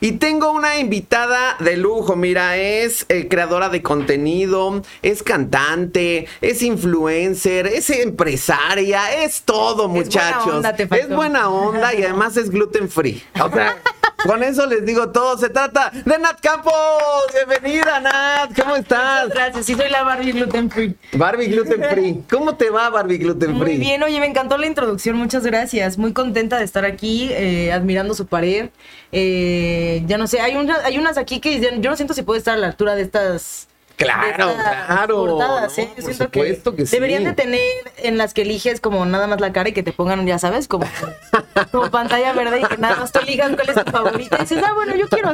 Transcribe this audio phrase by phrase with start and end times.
[0.00, 6.62] Y tengo una invitada de lujo, mira, es eh, creadora de contenido, es cantante, es
[6.62, 10.44] influencer, es empresaria, es todo, muchachos.
[10.44, 13.22] buena onda, te es buena onda y además es gluten free.
[13.42, 13.76] O sea,
[14.24, 15.38] con eso les digo todo.
[15.38, 16.72] Se trata de Nat Campos.
[17.32, 18.50] Bienvenida, Nat.
[18.60, 19.24] ¿Cómo estás?
[19.24, 19.66] Muchas gracias.
[19.66, 20.96] Sí, soy la Barbie Gluten Free.
[21.12, 22.22] Barbie Gluten Free.
[22.30, 23.74] ¿Cómo te va, Barbie Gluten Free?
[23.74, 25.98] Muy bien, oye, me encantó la introducción, muchas gracias.
[25.98, 28.70] Muy contenta de estar aquí, eh, admirando su pared.
[29.12, 32.38] Eh, ya no sé, hay, una- hay unas aquí que yo no siento si puede
[32.38, 33.68] estar a la altura de estas.
[33.98, 35.26] Claro, claro.
[35.26, 36.96] Yo Por siento supuesto que sí.
[36.96, 37.60] Deberían de tener
[37.96, 40.68] en las que eliges como nada más la cara y que te pongan, ya sabes,
[40.68, 40.86] como,
[41.72, 44.36] como pantalla verde y que nada más tú elijas cuál es tu favorita.
[44.38, 45.28] Y dices, ah, bueno, yo quiero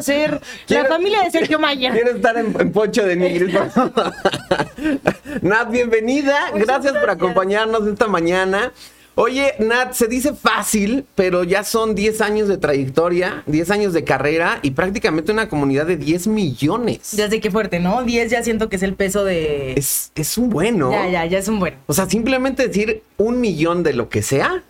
[0.67, 1.93] Quiero- la familia de Sergio Mayer.
[1.93, 3.55] Quiero estar en, en Poncho de Nigris.
[5.43, 6.51] Nat, bienvenida.
[6.55, 8.73] Gracias por acompañarnos esta mañana.
[9.17, 14.03] Oye, Nat, se dice fácil, pero ya son 10 años de trayectoria, 10 años de
[14.03, 17.13] carrera y prácticamente una comunidad de 10 millones.
[17.13, 18.03] Ya sé qué fuerte, ¿no?
[18.03, 19.75] 10 ya siento que es el peso de...
[19.75, 20.91] Es, es un bueno.
[20.91, 21.75] Ya, ya, ya es un buen.
[21.87, 24.65] O sea, simplemente decir un millón de lo que sea,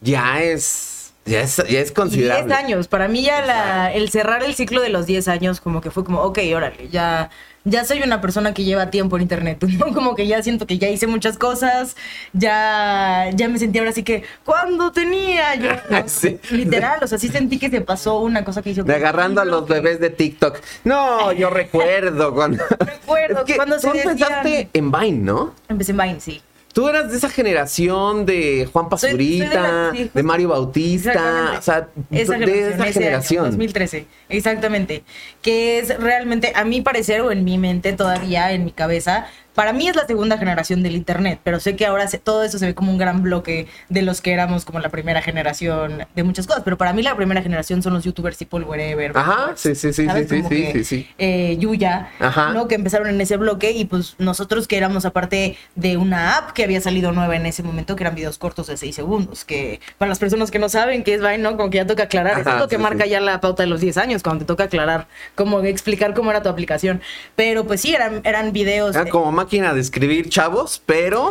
[0.00, 2.46] ya es, ya es, ya es Y considerable.
[2.46, 2.88] 10 años.
[2.88, 6.04] Para mí ya la, el cerrar el ciclo de los 10 años como que fue
[6.04, 7.28] como, ok, órale, ya,
[7.64, 9.92] ya soy una persona que lleva tiempo en internet, ¿no?
[9.94, 11.96] Como que ya siento que ya hice muchas cosas,
[12.32, 15.70] ya, ya me sentí ahora así que, cuando tenía yo?
[15.90, 16.08] ¿no?
[16.08, 16.38] Sí.
[16.50, 18.82] Literal, o sea, sí sentí que se pasó una cosa que hizo.
[18.84, 20.58] De agarrando a los bebés de TikTok.
[20.84, 22.64] No, yo recuerdo cuando.
[22.78, 25.54] Recuerdo Es que cuando se tú decían- empezaste en Vine, ¿no?
[25.68, 26.40] Empecé en Vine, sí.
[26.72, 30.10] Tú eras de esa generación de Juan soy de.
[30.22, 33.44] Mario Bautista, o sea, esa de esa generación.
[33.44, 35.02] año, 2013, exactamente.
[35.42, 39.72] Que es realmente, a mi parecer o en mi mente todavía, en mi cabeza, para
[39.72, 42.66] mí es la segunda generación del Internet, pero sé que ahora se- todo eso se
[42.66, 46.46] ve como un gran bloque de los que éramos como la primera generación de muchas
[46.46, 49.12] cosas, pero para mí la primera generación son los youtubers tipo el Wherever.
[49.16, 50.28] Ajá, sí, sí, sí, ¿sabes?
[50.28, 51.08] sí, sí, que, sí, sí.
[51.18, 52.52] eh, Yuya, Ajá.
[52.52, 52.68] ¿no?
[52.68, 56.64] Que empezaron en ese bloque y pues nosotros que éramos aparte de una app que
[56.64, 60.08] había salido nueva en ese momento, que eran videos cortos de 6 segundos, que para
[60.08, 61.56] las personas que no saben qué es Vine, ¿no?
[61.56, 63.10] Como que ya toca aclarar, eso Ajá, es lo que sí, marca sí.
[63.10, 66.42] ya la pauta de los 10 años, cuando te toca aclarar, como explicar cómo era
[66.42, 67.00] tu aplicación.
[67.36, 68.94] Pero pues sí, eran, eran videos...
[68.96, 71.30] Era como máquina de escribir chavos, pero.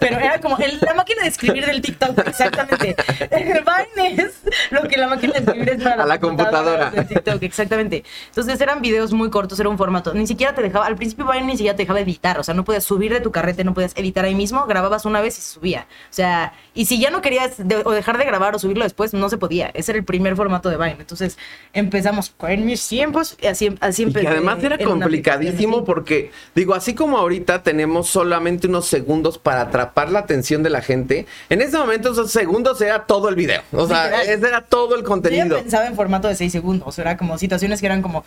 [0.00, 2.96] pero era como el- la máquina de escribir del TikTok, exactamente.
[3.30, 6.90] Vine es lo que la máquina de escribir es para A la computadora.
[6.90, 8.04] computadoras del TikTok, exactamente.
[8.28, 10.12] Entonces eran videos muy cortos, era un formato.
[10.14, 12.64] Ni siquiera te dejaba, al principio Vine ni siquiera te dejaba editar, o sea, no
[12.64, 15.86] podías subir de tu carrete, no podías editar ahí mismo, grababas una vez y subía.
[16.10, 19.14] O sea, y si ya no querías de- o dejar de grabar o subirlo después,
[19.14, 19.70] no se podía.
[19.74, 20.96] Ese era el primer formato de Vine.
[20.98, 21.38] Entonces
[21.72, 24.26] empezamos en mis tiempos y así, así Y empecé.
[24.26, 30.10] que además era complicadísimo porque, digo, así como ahorita tenemos solamente unos segundos para atrapar
[30.10, 33.62] la atención de la gente, en ese momento esos segundos era todo el video.
[33.72, 35.56] O sea, ese era todo el Yo ya contenido.
[35.58, 38.24] pensaba en formato de 6 segundos, era como situaciones que eran como...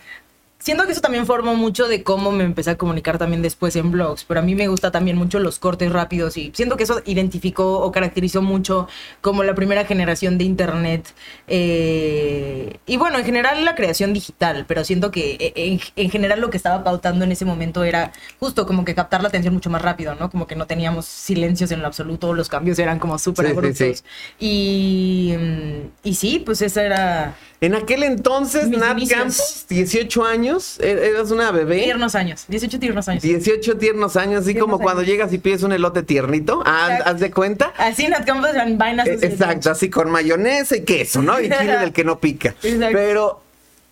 [0.63, 3.91] Siento que eso también formó mucho de cómo me empecé a comunicar también después en
[3.91, 7.01] blogs, pero a mí me gusta también mucho los cortes rápidos y siento que eso
[7.05, 8.87] identificó o caracterizó mucho
[9.19, 11.13] como la primera generación de Internet.
[11.47, 16.39] eh, y bueno, en general la creación digital, pero siento que eh, en, en general
[16.39, 19.69] lo que estaba pautando en ese momento era justo como que captar la atención mucho
[19.69, 20.29] más rápido, ¿no?
[20.29, 23.97] Como que no teníamos silencios en lo absoluto, los cambios eran como súper Sí, abruptos.
[23.97, 24.03] sí.
[24.39, 29.17] Y, mm, y sí, pues esa era En aquel entonces, Mis Nat inicios.
[29.17, 31.83] Campos, 18 años, e- eras una bebé.
[31.83, 33.23] tiernos años, 18 tiernos años.
[33.23, 36.61] 18 tiernos años, así Tiernos como cuando llegas y pides un elote tiernito.
[36.65, 36.99] Ah.
[37.05, 37.71] ¿Haz de cuenta?
[37.77, 39.07] Así Nat Campos en vainas.
[39.07, 41.39] Eh, Exacto, así con mayonesa y queso, ¿no?
[41.39, 42.49] Y chile del que no pica.
[42.63, 42.97] Exacto.
[42.97, 43.41] Pero,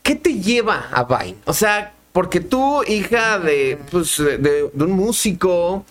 [0.03, 1.37] ¿qué te lleva a Vine?
[1.45, 5.85] O sea, porque tú, hija de, pues, de, de un músico,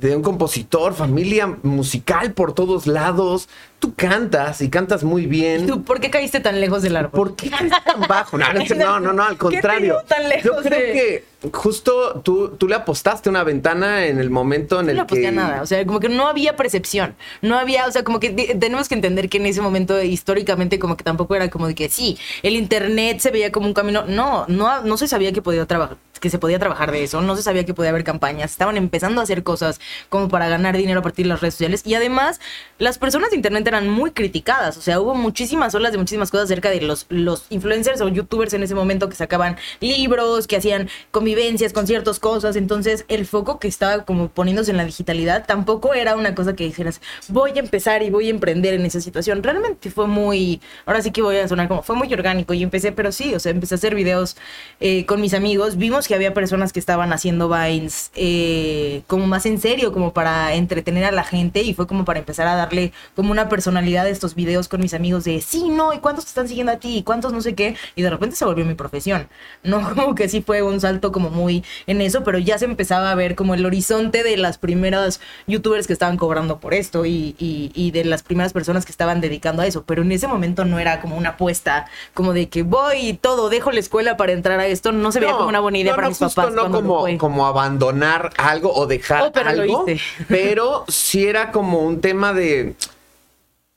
[0.00, 5.66] de un compositor, familia musical por todos lados, tú cantas y cantas muy bien.
[5.66, 7.10] ¿Tú por qué caíste tan lejos del árbol?
[7.12, 8.38] ¿Por qué estás tan bajo?
[8.38, 9.94] No, no, no, al ¿Qué contrario.
[9.94, 14.18] llevó tan lejos Yo creo de- que justo tú, tú le apostaste una ventana en
[14.18, 15.28] el momento en No el le aposté que...
[15.28, 18.30] a nada, o sea, como que no había percepción, no había, o sea, como que
[18.58, 21.88] tenemos que entender que en ese momento históricamente como que tampoco era como de que
[21.88, 25.64] sí, el internet se veía como un camino, no, no, no se sabía que podía
[25.66, 28.76] trabajar, que se podía trabajar de eso, no se sabía que podía haber campañas, estaban
[28.76, 31.94] empezando a hacer cosas como para ganar dinero a partir de las redes sociales y
[31.94, 32.40] además
[32.78, 36.44] las personas de internet eran muy criticadas, o sea, hubo muchísimas olas de muchísimas cosas
[36.44, 40.88] acerca de los, los influencers o youtubers en ese momento que sacaban libros, que hacían
[41.10, 46.16] convivencias, conciertos, cosas, entonces el foco que estaba como poniéndose en la digitalidad tampoco era
[46.16, 49.90] una cosa que dijeras, voy a empezar y voy a emprender en esa situación, realmente
[49.90, 53.10] fue muy, ahora sí que voy a sonar como, fue muy orgánico y empecé, pero
[53.10, 54.36] sí, o sea, empecé a hacer videos
[54.80, 59.46] eh, con mis amigos, vimos que había personas que estaban haciendo Vines eh, como más
[59.46, 62.92] en serio, como para entretener a la gente y fue como para empezar a darle
[63.14, 66.30] como una personalidad a estos videos con mis amigos de sí, no, y cuántos te
[66.30, 68.74] están siguiendo a ti, y cuántos no sé qué, y de repente se volvió mi
[68.74, 69.28] profesión.
[69.62, 73.12] No, como que sí fue un salto como muy en eso, pero ya se empezaba
[73.12, 77.36] a ver como el horizonte de las primeras youtubers que estaban cobrando por esto y,
[77.38, 80.64] y, y de las primeras personas que estaban dedicando a eso, pero en ese momento
[80.64, 84.32] no era como una apuesta, como de que voy y todo, dejo la escuela para
[84.32, 86.40] entrar a esto, no se veía como una buena idea no, para no, mis justo
[86.42, 86.54] papás.
[86.54, 87.18] no como, fue.
[87.18, 90.00] como abandonar algo o dejar Oh, pero lo algo, hice.
[90.28, 92.74] pero sí era como un tema de...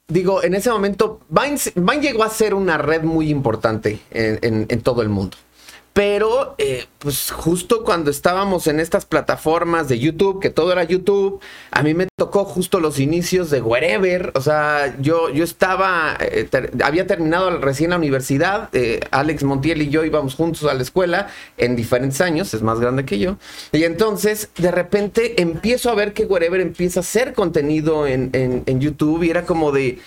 [0.08, 4.66] Digo, en ese momento, Vine, Vine llegó a ser una red muy importante en, en-
[4.70, 5.38] en todo el mundo.
[5.94, 11.40] Pero, eh, pues justo cuando estábamos en estas plataformas de YouTube, que todo era YouTube,
[11.70, 14.32] a mí me tocó justo los inicios de Wherever.
[14.34, 16.50] O sea, yo, yo estaba, eh,
[16.84, 18.70] había terminado recién la universidad.
[18.74, 21.28] eh, Alex Montiel y yo íbamos juntos a la escuela
[21.60, 23.38] en diferentes años, es más grande que yo.
[23.72, 28.64] Y entonces, de repente, empiezo a ver que Wherever empieza a hacer contenido en, en-
[28.66, 30.00] en YouTube y era como de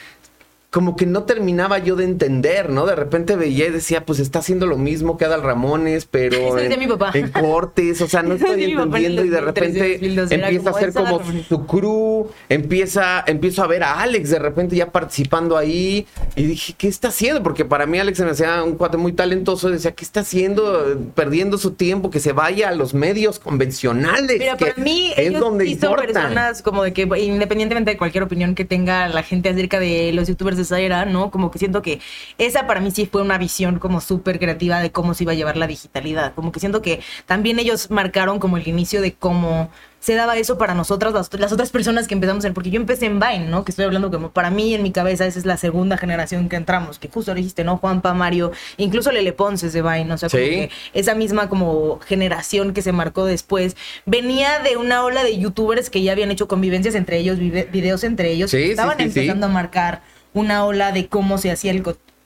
[0.76, 2.84] como que no terminaba yo de entender, ¿no?
[2.84, 6.78] De repente veía y decía, pues está haciendo lo mismo que Adal Ramones, pero en,
[6.78, 7.12] mi papá.
[7.14, 10.72] en cortes, o sea, no estoy entendiendo y de 2013, repente 2012, era empieza a
[10.72, 11.46] como, ser "Es Adal como Ramones".
[11.46, 16.74] su crew, empieza, empiezo a ver a Alex de repente ya participando ahí y dije,
[16.76, 17.42] ¿qué está haciendo?
[17.42, 21.00] Porque para mí Alex se me hacía un cuate muy talentoso, decía, ¿qué está haciendo?
[21.14, 24.38] Perdiendo su tiempo, que se vaya a los medios convencionales.
[24.38, 27.96] Mira, que para mí, es ellos donde sí son personas como de que, independientemente de
[27.96, 31.30] cualquier opinión que tenga la gente acerca de los youtubers de esa era, ¿no?
[31.30, 32.00] Como que siento que
[32.38, 35.34] esa para mí sí fue una visión como súper creativa de cómo se iba a
[35.34, 36.34] llevar la digitalidad.
[36.34, 40.56] Como que siento que también ellos marcaron como el inicio de cómo se daba eso
[40.56, 43.64] para nosotras, las, las otras personas que empezamos en, porque yo empecé en Vine, ¿no?
[43.64, 46.54] Que estoy hablando como para mí en mi cabeza esa es la segunda generación que
[46.54, 47.78] entramos, que justo dijiste, ¿no?
[47.78, 51.98] Juanpa, Mario, incluso Lele Ponce es de Vine, o sea, como que esa misma como
[52.06, 56.46] generación que se marcó después venía de una ola de youtubers que ya habían hecho
[56.46, 59.04] convivencias entre ellos, videos entre ellos, Sí, que sí, estaban sí.
[59.04, 60.02] empezando a marcar
[60.36, 61.82] una ola de cómo se hacía el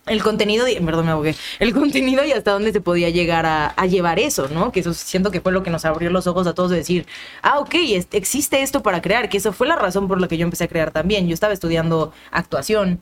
[0.07, 3.87] el contenido, y, perdón, me el contenido y hasta dónde se podía llegar a, a
[3.87, 4.73] llevar eso, ¿no?
[4.73, 7.07] Que eso siento que fue lo que nos abrió los ojos a todos de decir,
[7.43, 10.37] ah, ok, es- existe esto para crear, que eso fue la razón por la que
[10.37, 11.29] yo empecé a crear también.
[11.29, 13.01] Yo estaba estudiando actuación.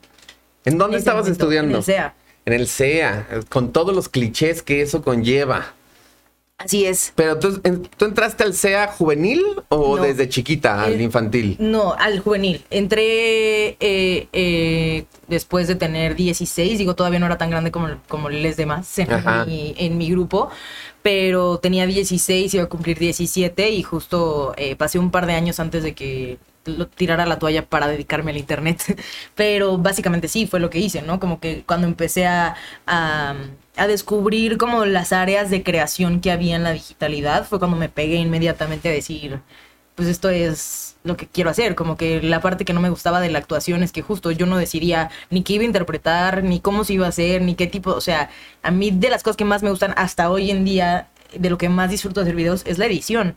[0.67, 1.71] ¿En dónde en estabas momento, estudiando?
[1.71, 2.15] En el CEA.
[2.45, 5.73] En el CEA, con todos los clichés que eso conlleva.
[6.59, 7.13] Así es.
[7.15, 7.61] Pero tú,
[7.97, 10.03] ¿tú entraste al CEA juvenil o No.
[10.03, 11.57] desde chiquita al Eh, infantil?
[11.61, 12.65] No, al juvenil.
[12.71, 18.29] Entré eh, eh, después de tener 16, digo, todavía no era tan grande como, como
[18.29, 19.09] les demás en
[19.47, 20.51] mi, en mi grupo,
[21.01, 25.61] pero tenía 16, iba a cumplir 17 y justo eh, pasé un par de años
[25.61, 26.39] antes de que
[26.95, 28.83] tirara la toalla para dedicarme al internet.
[29.35, 31.21] Pero básicamente sí, fue lo que hice, ¿no?
[31.21, 32.57] Como que cuando empecé a,
[32.87, 33.35] a,
[33.77, 37.89] a descubrir como las áreas de creación que había en la digitalidad, fue cuando me
[37.89, 39.41] pegué inmediatamente a decir,
[39.95, 41.75] pues esto es lo que quiero hacer.
[41.75, 44.47] Como que la parte que no me gustaba de la actuación es que justo yo
[44.47, 47.67] no decidía ni qué iba a interpretar, ni cómo se iba a hacer, ni qué
[47.67, 48.31] tipo, o sea,
[48.63, 51.59] a mí de las cosas que más me gustan hasta hoy en día, de lo
[51.59, 53.37] que más disfruto de hacer videos, es la edición.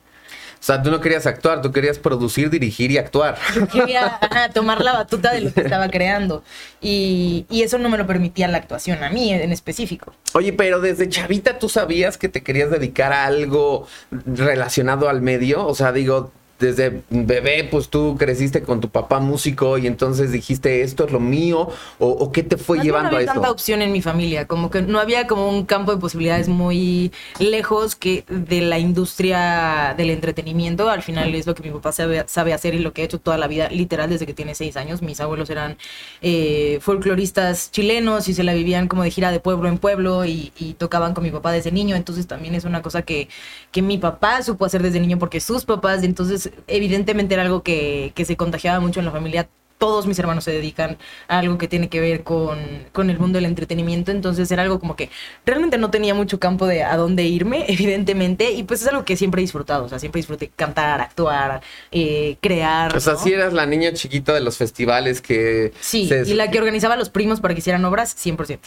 [0.62, 3.36] O sea, tú no querías actuar, tú querías producir, dirigir y actuar.
[3.56, 6.44] Yo quería ajá, tomar la batuta de lo que estaba creando.
[6.80, 10.14] Y, y eso no me lo permitía la actuación, a mí en específico.
[10.34, 15.66] Oye, pero desde chavita tú sabías que te querías dedicar a algo relacionado al medio.
[15.66, 16.32] O sea, digo,
[16.62, 21.20] desde bebé, pues tú creciste con tu papá músico y entonces dijiste, esto es lo
[21.20, 21.68] mío.
[22.00, 23.54] ¿O, o qué te fue bien llevando no a había tanta eso?
[23.54, 27.96] opción en mi familia, como que no había como un campo de posibilidades muy lejos
[27.96, 30.90] que de la industria del entretenimiento.
[30.90, 33.20] Al final es lo que mi papá sabe, sabe hacer y lo que ha hecho
[33.20, 35.02] toda la vida, literal desde que tiene seis años.
[35.02, 35.78] Mis abuelos eran
[36.22, 40.52] eh, folcloristas chilenos y se la vivían como de gira de pueblo en pueblo y,
[40.58, 41.96] y tocaban con mi papá desde niño.
[41.96, 43.28] Entonces también es una cosa que,
[43.72, 48.12] que mi papá supo hacer desde niño porque sus papás, entonces evidentemente era algo que,
[48.16, 51.68] que se contagiaba mucho en la familia todos mis hermanos se dedican a algo que
[51.68, 52.60] tiene que ver con,
[52.92, 55.10] con el mundo del entretenimiento, entonces era algo como que
[55.44, 59.18] realmente no tenía mucho campo de a dónde irme, evidentemente, y pues es algo que
[59.18, 62.96] siempre he disfrutado, o sea, siempre disfruté cantar, actuar, eh, crear.
[62.96, 63.20] O sea, ¿no?
[63.20, 65.74] si eras la niña chiquita de los festivales que...
[65.80, 68.60] Sí, se- y la que organizaba a los primos para que hicieran obras, 100%.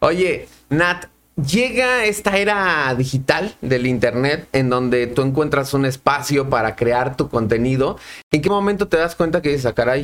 [0.00, 1.04] Oye, Nat,
[1.36, 7.28] llega esta era digital del Internet en donde tú encuentras un espacio para crear tu
[7.28, 7.98] contenido.
[8.30, 10.02] ¿En qué momento te das cuenta que dices, "Ah, caray,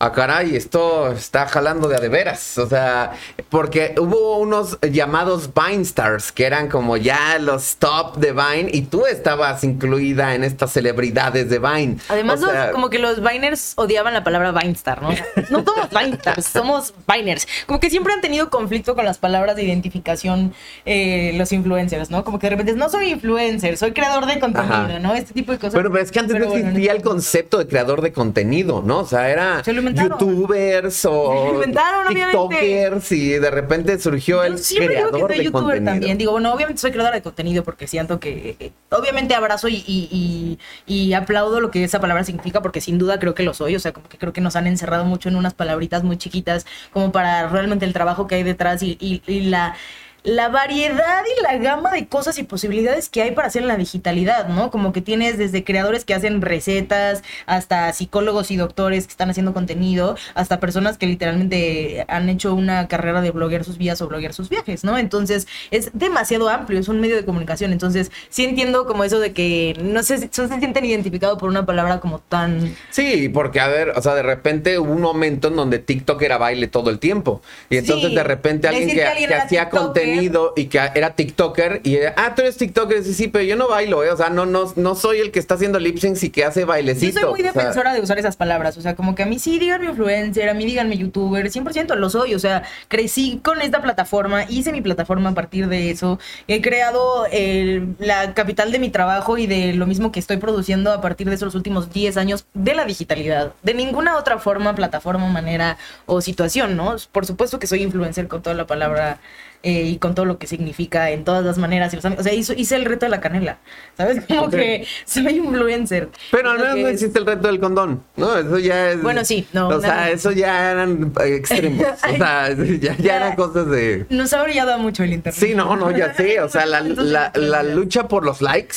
[0.00, 2.58] ah, caray, esto está jalando de a de veras.
[2.58, 3.12] O sea,
[3.48, 8.82] porque hubo unos llamados Vine Stars, que eran como ya los top de Vine, y
[8.82, 11.98] tú estabas incluida en estas celebridades de Vine.
[12.08, 15.10] Además, O sea, los- como que los Viners odiaban la palabra Vinestar, ¿no?
[15.50, 17.46] No somos Vinestars, somos Viners.
[17.66, 20.54] Como que siempre han tenido conflicto con las palabras de identificación
[20.86, 22.24] eh, los influencers, ¿no?
[22.24, 24.98] Como que de repente no soy influencer, soy creador de contenido, Ajá.
[24.98, 25.14] ¿no?
[25.14, 25.74] Este tipo de cosas.
[25.74, 28.82] Bueno, pero es que antes Pero no bueno, existía el concepto de creador de contenido,
[28.84, 29.00] ¿no?
[29.00, 30.18] O sea, era inventaron.
[30.18, 31.62] youtubers o
[32.08, 35.92] tiktokers y de repente surgió el siempre digo creador que soy de youtuber contenido.
[35.92, 36.18] también.
[36.18, 40.58] Digo, bueno, obviamente soy creadora de contenido porque siento que, eh, obviamente abrazo y, y-
[40.86, 43.76] y- y aplaudo lo que esa palabra significa porque sin duda creo que lo soy.
[43.76, 46.66] O sea, como que creo que nos han encerrado mucho en unas palabritas muy chiquitas
[46.92, 49.74] como para realmente el trabajo que hay detrás y, y- y la...
[50.22, 53.76] La variedad y la gama de cosas y posibilidades que hay para hacer en la
[53.76, 54.70] digitalidad, ¿no?
[54.70, 59.54] Como que tienes desde creadores que hacen recetas, hasta psicólogos y doctores que están haciendo
[59.54, 64.34] contenido, hasta personas que literalmente han hecho una carrera de bloguear sus vidas o bloguear
[64.34, 64.98] sus viajes, ¿no?
[64.98, 67.72] Entonces es demasiado amplio, es un medio de comunicación.
[67.72, 71.48] Entonces sí entiendo como eso de que no sé si no se sienten identificados por
[71.48, 72.76] una palabra como tan...
[72.90, 76.38] Sí, porque a ver, o sea, de repente hubo un momento en donde TikTok era
[76.38, 77.40] baile todo el tiempo.
[77.70, 80.09] Y entonces Sí, de repente alguien decir que, que alguien que era hacía contenido
[80.56, 83.68] y que era TikToker y era, ah, tú eres TikToker, sí, sí, pero yo no
[83.68, 84.10] bailo, ¿eh?
[84.10, 86.60] O sea, no, no, no soy el que está haciendo lip syncs y que hace
[86.60, 87.20] Yo bailecito.
[87.20, 89.58] soy muy sea, defensora de usar esas palabras, o sea, como que a mí sí
[89.58, 94.44] díganme influencer, a mí díganme youtuber, 100% lo soy, o sea, crecí con esta plataforma,
[94.48, 99.38] hice mi plataforma a partir de eso, he creado el- la capital de mi trabajo
[99.38, 102.74] y de lo mismo que estoy produciendo a partir de esos últimos 10 años de
[102.74, 105.76] la digitalidad, de ninguna otra forma, plataforma, manera
[106.06, 106.96] o situación, ¿no?
[107.12, 109.18] Por supuesto que soy influencer con toda la palabra
[109.62, 111.92] eh, y con todo lo que significa en todas las maneras.
[111.92, 113.58] y los O sea, hizo- hice el reto de la canela,
[113.96, 114.24] ¿sabes?
[114.28, 114.50] Como Ok.
[114.52, 116.08] que soy influencer.
[116.30, 118.36] Pero al menos no es- existe el reto del condón, ¿no?
[118.36, 119.02] Eso ya es.
[119.02, 121.84] Bueno, sí, no, O sea, eso ya eran extremos.
[122.04, 122.48] o sea,
[122.80, 124.06] ya, ya eran cosas de.
[124.08, 125.38] Nos ha brillado mucho el internet.
[125.40, 126.40] Sí, no, no, ya sé.
[126.40, 128.76] O sea, la, la- la lucha por los likes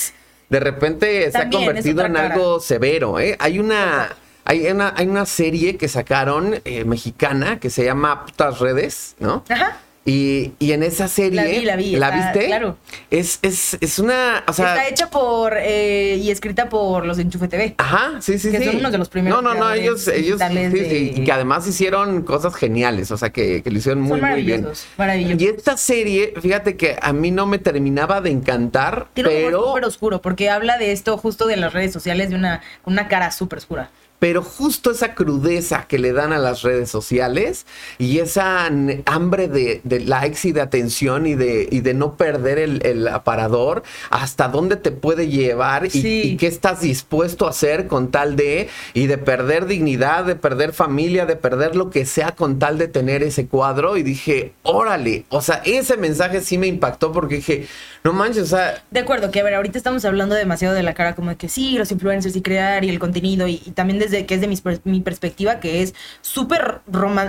[0.49, 3.35] de repente se ha También, convertido en algo severo, ¿eh?
[3.39, 4.09] Hay una.
[4.45, 9.45] Hay una, hay una serie que sacaron eh, mexicana que se llama Putas Redes, ¿no?
[9.47, 9.77] Ajá.
[10.05, 11.35] Y, y en esa serie.
[11.41, 12.45] La vi, la vi, está- viste?
[12.47, 12.77] claro.
[13.09, 14.43] Es, es, es una.
[14.47, 17.75] O sea, Está hecha por eh, y escrita por los de Enchufe TV.
[17.77, 18.65] Ajá, sí, sí, Que sí.
[18.65, 22.53] son unos de los primeros No, no, no, ellos, ellos, sí, que además hicieron cosas
[22.53, 24.67] geniales, o sea, que, que lo hicieron muy, muy bien.
[24.97, 25.41] maravillosos.
[25.41, 29.85] Y esta serie, fíjate que a mí no me terminaba de encantar, Tiene pero, súper
[29.85, 33.59] oscuro porque habla de esto justo de las redes sociales de una, una cara súper
[33.59, 33.89] oscura.
[34.23, 37.65] Pero justo esa crudeza que le dan a las redes sociales
[37.97, 38.67] y esa
[39.05, 43.05] hambre de, de likes y de atención y de, y de no perder el, el
[43.09, 46.21] aparador, hasta dónde te puede llevar y, Sí.
[46.23, 50.71] y qué estás dispuesto a hacer con tal de, y de perder dignidad, de perder
[50.71, 53.97] familia, de perder lo que sea con tal de tener ese cuadro.
[53.97, 57.67] Y dije, órale, o sea, ese mensaje sí me impactó porque dije,
[58.03, 60.93] no manches, o sea, De acuerdo, que a ver, ahorita estamos hablando demasiado de la
[60.93, 64.25] cara como de que sí, los influencers y crear y el contenido y, también desde
[64.25, 66.81] que es de mi perspectiva que es súper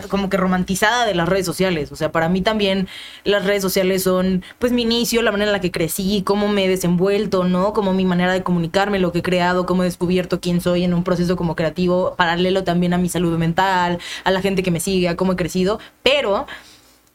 [0.09, 1.93] como que romantizada de las redes sociales.
[1.93, 2.89] O sea, para mí también
[3.23, 6.65] las redes sociales son pues mi inicio, la manera en la que crecí, cómo me
[6.65, 7.73] he desenvuelto, ¿no?
[7.73, 10.93] Como mi manera de comunicarme, lo que he creado, cómo he descubierto quién soy en
[10.93, 14.81] un proceso como creativo, paralelo también a mi salud mental, a la gente que me
[14.81, 16.47] sigue, a cómo he crecido, pero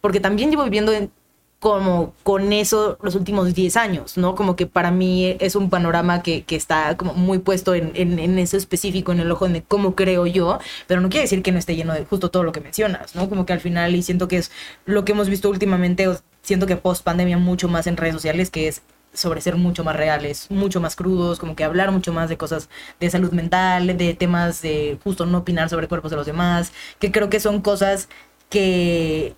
[0.01, 1.11] porque también llevo viviendo en-
[1.59, 4.33] como con eso los últimos 10 años, ¿no?
[4.35, 8.39] Como que para mí es un panorama que, que está como muy puesto en, en,
[8.39, 11.59] eso específico, en el ojo de cómo creo yo, pero no quiere decir que no
[11.59, 13.27] esté lleno de justo todo lo que mencionas, ¿no?
[13.29, 14.51] Como que al final, y siento que es
[14.85, 16.07] lo que hemos visto últimamente,
[16.41, 18.81] siento que post pandemia mucho más en redes sociales, que es
[19.13, 22.69] sobre ser mucho más reales, mucho más crudos, como que hablar mucho más de cosas
[23.01, 27.11] de salud mental, de temas de justo no opinar sobre cuerpos de los demás, que
[27.11, 28.07] creo que son cosas
[28.49, 29.35] que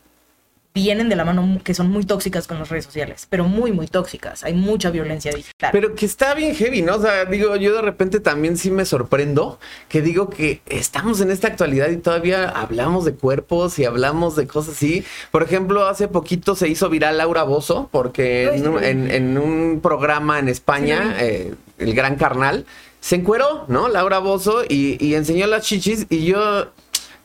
[0.74, 3.88] vienen de la mano, que son muy tóxicas con las redes sociales, pero muy, muy
[3.88, 4.44] tóxicas.
[4.44, 5.70] Hay mucha violencia digital.
[5.74, 6.96] Pero que está bien heavy, ¿no?
[6.96, 9.60] O sea, digo, yo de repente también sí me sorprendo
[9.90, 14.48] que digo que estamos en esta actualidad y todavía hablamos de cuerpos y hablamos de
[14.48, 15.04] cosas así.
[15.32, 20.40] Por ejemplo, hace poquito se hizo viral Laura Bozo porque en, un- en un programa
[20.40, 22.66] en España, eh, El Gran Carnal,
[23.02, 23.90] se encueró, ¿no?
[23.90, 26.72] Laura Bozo y, y enseñó las chichis y yo...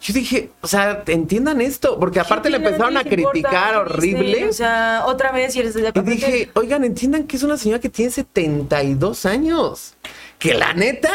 [0.07, 3.33] Yo dije, o sea, entiendan esto, porque aparte le empezaron a ¿Qué les importa?
[3.33, 4.49] criticar horrible.
[4.49, 7.81] O sea, otra vez y eres de Y dije, oigan, entiendan que es una señora
[7.81, 9.95] que tiene 72 años.
[10.39, 11.11] Que la neta,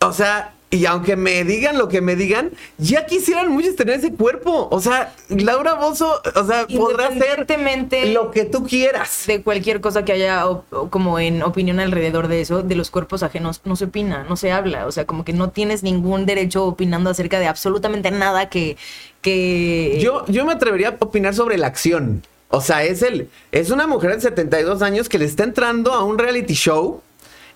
[0.00, 4.12] o sea, Y aunque me digan lo que me digan, ya quisieran muchos tener ese
[4.12, 4.68] cuerpo.
[4.70, 7.14] O sea, Laura Bozo, o sea, podrá hacer
[7.48, 9.24] Independientemente lo que tú quieras.
[9.26, 12.90] de cualquier cosa que haya o- o como en opinión alrededor de eso, de los
[12.90, 14.86] cuerpos ajenos, no se opina, no se habla.
[14.86, 18.76] O sea, como que no tienes ningún derecho opinando acerca de absolutamente nada que...
[19.22, 22.22] que Yo, yo me atrevería a opinar sobre la acción.
[22.50, 26.04] O sea, es el, es una mujer de 72 años que le está entrando a
[26.04, 27.00] un reality show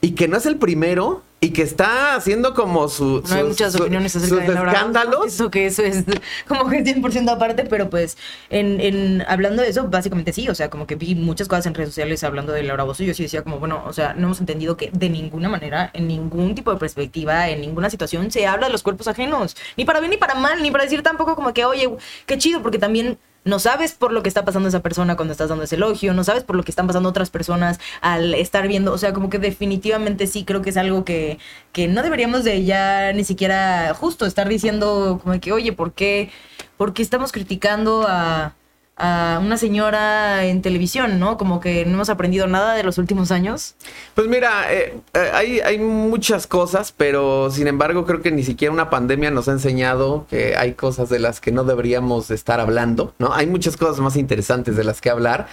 [0.00, 3.48] y que no es el primero y que está haciendo como su, No hay sus-
[3.48, 5.26] muchas su- opiniones acerca sus de Laura escándalos.
[5.26, 6.04] Eso que eso es
[6.46, 8.16] como que 100% aparte, pero pues
[8.48, 11.74] en, en hablando de eso, básicamente sí, o sea, como que vi muchas cosas en
[11.74, 14.28] redes sociales hablando de Laura Bozo y yo sí decía como, bueno, o sea, no
[14.28, 18.46] hemos entendido que de ninguna manera, en ningún tipo de perspectiva, en ninguna situación se
[18.46, 21.34] habla de los cuerpos ajenos, ni para bien ni para mal, ni para decir tampoco
[21.34, 21.90] como que, oye,
[22.26, 25.48] qué chido, porque también no sabes por lo que está pasando esa persona cuando estás
[25.48, 28.92] dando ese elogio, no sabes por lo que están pasando otras personas al estar viendo,
[28.92, 31.38] o sea, como que definitivamente sí creo que es algo que,
[31.72, 36.30] que no deberíamos de ya ni siquiera justo estar diciendo como que, oye, ¿por qué,
[36.76, 38.54] por qué estamos criticando a,
[39.02, 41.36] a una señora en televisión, ¿no?
[41.36, 43.74] Como que no hemos aprendido nada de los últimos años.
[44.14, 48.72] Pues mira, eh, eh, hay, hay muchas cosas, pero sin embargo creo que ni siquiera
[48.72, 53.12] una pandemia nos ha enseñado que hay cosas de las que no deberíamos estar hablando,
[53.18, 53.34] ¿no?
[53.34, 55.48] Hay muchas cosas más interesantes de las que hablar.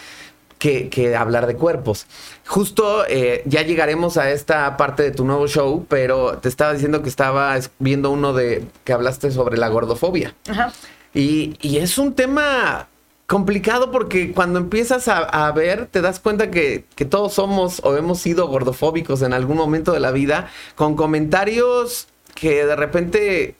[0.60, 2.06] Que, que hablar de cuerpos.
[2.46, 7.02] Justo eh, ya llegaremos a esta parte de tu nuevo show, pero te estaba diciendo
[7.02, 10.36] que estaba es- viendo uno de que hablaste sobre la gordofobia.
[10.50, 10.74] Ajá.
[11.14, 12.88] Y, y es un tema
[13.30, 17.96] complicado porque cuando empiezas a, a ver, te das cuenta que, que todos somos o
[17.96, 23.56] hemos sido gordofóbicos en algún momento de la vida, con comentarios que de repente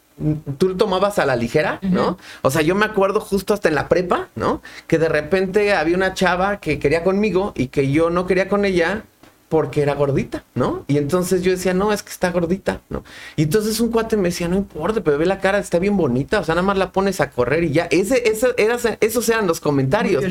[0.58, 2.18] tú tomabas a la ligera, ¿no?
[2.42, 4.64] O sea, yo me acuerdo justo hasta en la prepa, ¿no?
[4.88, 8.66] Que de repente había una chava que quería conmigo y que yo no quería con
[8.66, 9.04] ella
[9.50, 10.86] porque era gordita, ¿no?
[10.88, 13.04] Y entonces yo decía, no, es que está gordita, ¿no?
[13.36, 16.40] Y entonces un cuate me decía, no importa, pero ve la cara, está bien bonita,
[16.40, 17.88] o sea, nada más la pones a correr y ya.
[17.90, 20.24] Ese, ese, era- esos eran los comentarios.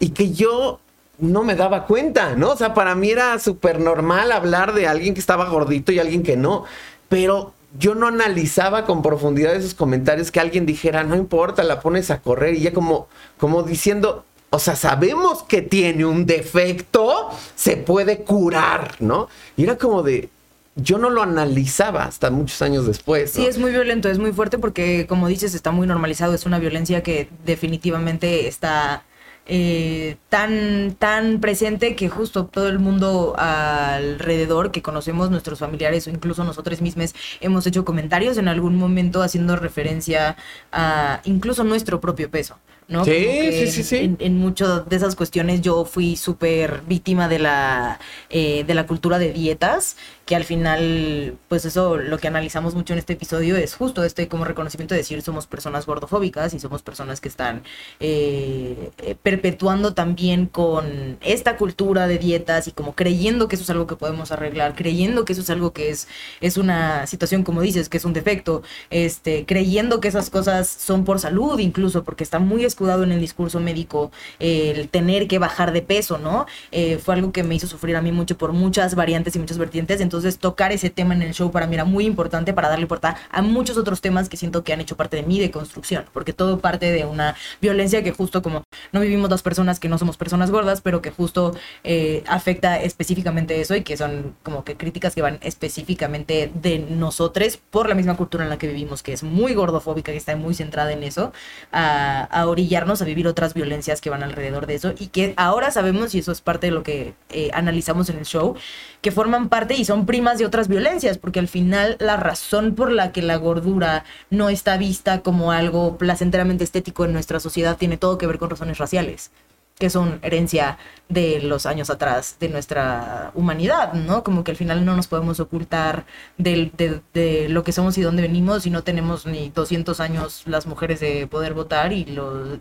[0.00, 0.80] Y que yo
[1.18, 2.50] no me daba cuenta, ¿no?
[2.50, 6.24] O sea, para mí era súper normal hablar de alguien que estaba gordito y alguien
[6.24, 6.64] que no.
[7.08, 12.10] Pero yo no analizaba con profundidad esos comentarios que alguien dijera, no importa, la pones
[12.10, 13.06] a correr y ya como,
[13.38, 19.28] como diciendo, o sea, sabemos que tiene un defecto, se puede curar, ¿no?
[19.56, 20.28] Y era como de,
[20.76, 23.34] yo no lo analizaba hasta muchos años después.
[23.34, 23.42] ¿no?
[23.42, 26.34] Sí, es muy violento, es muy fuerte porque, como dices, está muy normalizado.
[26.34, 29.02] Es una violencia que definitivamente está
[29.46, 36.10] eh, tan, tan presente que justo todo el mundo alrededor que conocemos, nuestros familiares o
[36.10, 40.36] incluso nosotros mismos, hemos hecho comentarios en algún momento haciendo referencia
[40.70, 42.56] a incluso nuestro propio peso.
[42.88, 43.04] ¿No?
[43.04, 43.96] Sí, sí, sí, sí.
[43.96, 48.00] En, en muchas de esas cuestiones yo fui súper víctima de la,
[48.30, 52.92] eh, de la cultura de dietas, que al final, pues eso, lo que analizamos mucho
[52.92, 56.82] en este episodio es justo este como reconocimiento de decir somos personas gordofóbicas y somos
[56.82, 57.62] personas que están
[58.00, 63.70] eh, eh, perpetuando también con esta cultura de dietas y como creyendo que eso es
[63.70, 66.08] algo que podemos arreglar, creyendo que eso es algo que es,
[66.40, 71.04] es una situación, como dices, que es un defecto, este, creyendo que esas cosas son
[71.04, 75.72] por salud incluso, porque está muy escudado en el discurso médico el tener que bajar
[75.72, 76.46] de peso, ¿no?
[76.72, 79.58] Eh, fue algo que me hizo sufrir a mí mucho por muchas variantes y muchas
[79.58, 80.00] vertientes,
[80.38, 83.42] tocar ese tema en el show para mí era muy importante para darle puerta a
[83.42, 86.90] muchos otros temas que siento que han hecho parte de mi deconstrucción, porque todo parte
[86.90, 90.80] de una violencia que justo como no vivimos dos personas que no somos personas gordas,
[90.80, 95.38] pero que justo eh, afecta específicamente eso y que son como que críticas que van
[95.42, 100.12] específicamente de nosotros por la misma cultura en la que vivimos, que es muy gordofóbica,
[100.12, 101.32] que está muy centrada en eso,
[101.72, 105.70] a, a orillarnos a vivir otras violencias que van alrededor de eso y que ahora
[105.70, 108.54] sabemos, y eso es parte de lo que eh, analizamos en el show,
[109.00, 112.90] que forman parte y son primas de otras violencias, porque al final la razón por
[112.92, 117.96] la que la gordura no está vista como algo placenteramente estético en nuestra sociedad tiene
[117.96, 119.30] todo que ver con razones raciales
[119.76, 124.22] que son herencia de los años atrás de nuestra humanidad, ¿no?
[124.22, 126.06] Como que al final no nos podemos ocultar
[126.38, 130.42] del- de, de lo que somos y dónde venimos y no tenemos ni 200 años
[130.46, 132.04] las mujeres de poder votar y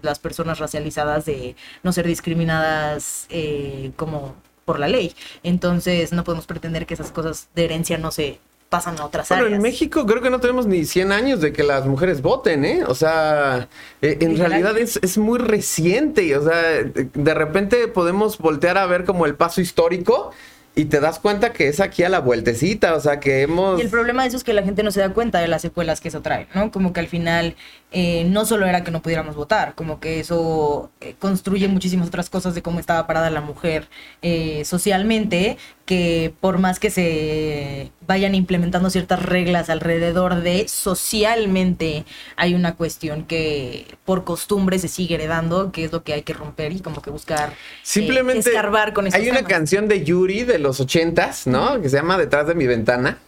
[0.02, 4.34] las personas racializadas de no ser discriminadas eh, como
[4.65, 5.13] por la ley.
[5.43, 9.43] Entonces no podemos pretender que esas cosas de herencia no se pasan a otras Bueno,
[9.43, 9.58] áreas.
[9.58, 12.84] en México creo que no tenemos ni 100 años de que las mujeres voten, ¿eh?
[12.88, 13.67] O sea,
[14.02, 16.23] eh, en realidad es, es muy reciente.
[16.23, 20.32] y, O sea, de de repente podemos voltear a ver como el paso histórico
[20.76, 22.95] y te das cuenta que es aquí a la vueltecita.
[22.95, 23.78] O sea, que hemos...
[23.80, 25.62] Y el problema de eso es que la gente no se da cuenta de las
[25.62, 26.71] secuelas que eso trae, ¿no?
[26.71, 27.56] Como que al final
[27.94, 32.30] eh, no solo era que no pudiéramos votar, como que eso eh, construye muchísimas otras
[32.30, 33.88] cosas de cómo estaba parada la mujer
[34.24, 42.56] eh, socialmente, que por más que se vayan implementando ciertas reglas alrededor de socialmente hay
[42.56, 46.72] una cuestión que por costumbre se sigue heredando, que es lo que hay que romper
[46.72, 49.52] y como que buscar eh, Simplemente escarbar con hay una temas.
[49.52, 51.82] canción de Yuri de los ochentas, ¿no?
[51.82, 53.20] Que se llama Detrás de mi ventana.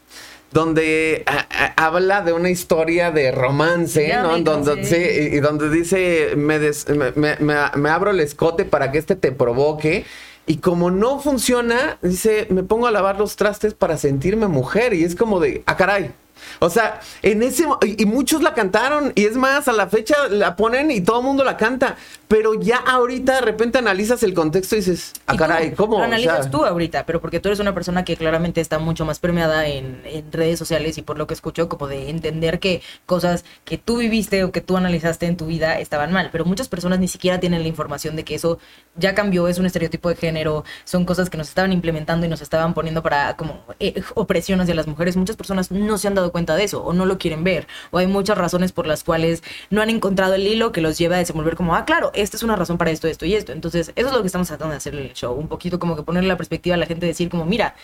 [0.55, 4.37] Donde a- a- habla de una historia de romance, Ya ¿no?
[4.39, 4.95] Donde, sí,
[5.35, 9.17] y, donde dice, me, des- me, me- me- me abro el escote para que este
[9.17, 10.05] te provoque.
[10.47, 14.93] Y como no funciona, dice, me pongo a lavar los trastes para sentirme mujer.
[14.93, 16.11] Y es como de, ah, caray.
[16.59, 20.55] O sea, en ese y muchos la cantaron y es más, a la fecha la
[20.55, 21.95] ponen y todo el mundo la canta,
[22.27, 25.97] pero ya ahorita de repente analizas el contexto y dices, ah caray, ¿cómo?
[25.97, 28.79] Lo O analizas sea, tú ahorita, pero porque tú eres una persona que claramente está
[28.79, 32.59] mucho más permeada en, en redes sociales y por lo que escucho, como de entender
[32.59, 36.29] que cosas que tú viviste o que tú analizaste en tu vida estaban mal.
[36.31, 38.59] Pero muchas personas ni siquiera tienen la información de que eso
[38.95, 42.41] ya cambió, es un estereotipo de género, son cosas que nos estaban implementando y nos
[42.41, 45.15] estaban poniendo para como eh, opresión hacia las mujeres.
[45.17, 47.67] Muchas personas no se han dado cuenta de eso o no lo quieren ver.
[47.91, 51.15] O hay muchas razones por las cuales no han encontrado el hilo que los lleva
[51.15, 53.51] a desenvolver como, ah, claro, esta es una razón para esto, esto y esto.
[53.51, 55.33] Entonces, eso es lo que estamos tratando de hacer en el show.
[55.33, 57.75] Un poquito como que ponerle la perspectiva a la gente, decir como, mira,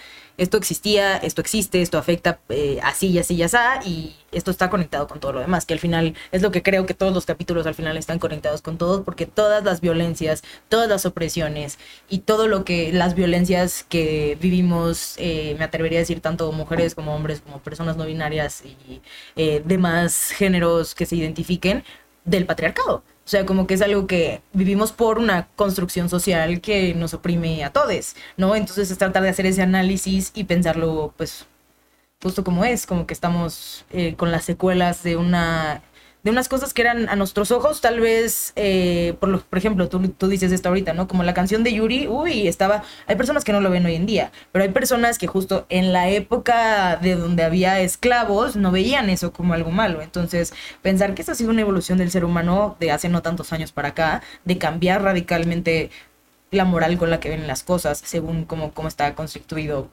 [0.41, 4.71] esto existía, esto existe, esto afecta eh, así y así y así, y esto está
[4.71, 7.27] conectado con todo lo demás, que al final es lo que creo que todos los
[7.27, 11.77] capítulos al final están conectados con todos, porque todas las violencias, todas las opresiones
[12.09, 16.95] y todo lo que las violencias que vivimos, eh, me atrevería a decir tanto mujeres
[16.95, 19.01] como hombres, como personas no binarias y
[19.35, 21.83] eh, demás géneros que se identifiquen
[22.25, 23.03] del patriarcado.
[23.31, 27.63] O sea, como que es algo que vivimos por una construcción social que nos oprime
[27.63, 28.57] a todos, ¿no?
[28.57, 31.45] Entonces es tratar de hacer ese análisis y pensarlo, pues,
[32.21, 35.81] justo como es, como que estamos eh, con las secuelas de una
[36.23, 39.89] de unas cosas que eran a nuestros ojos, tal vez, eh, por, lo, por ejemplo,
[39.89, 41.07] tú, tú dices esto ahorita, ¿no?
[41.07, 44.05] Como la canción de Yuri, uy, estaba, hay personas que no lo ven hoy en
[44.05, 49.09] día, pero hay personas que justo en la época de donde había esclavos no veían
[49.09, 50.01] eso como algo malo.
[50.01, 53.51] Entonces, pensar que esa ha sido una evolución del ser humano de hace no tantos
[53.53, 55.89] años para acá, de cambiar radicalmente
[56.51, 59.89] la moral con la que ven las cosas, según cómo, cómo está constituido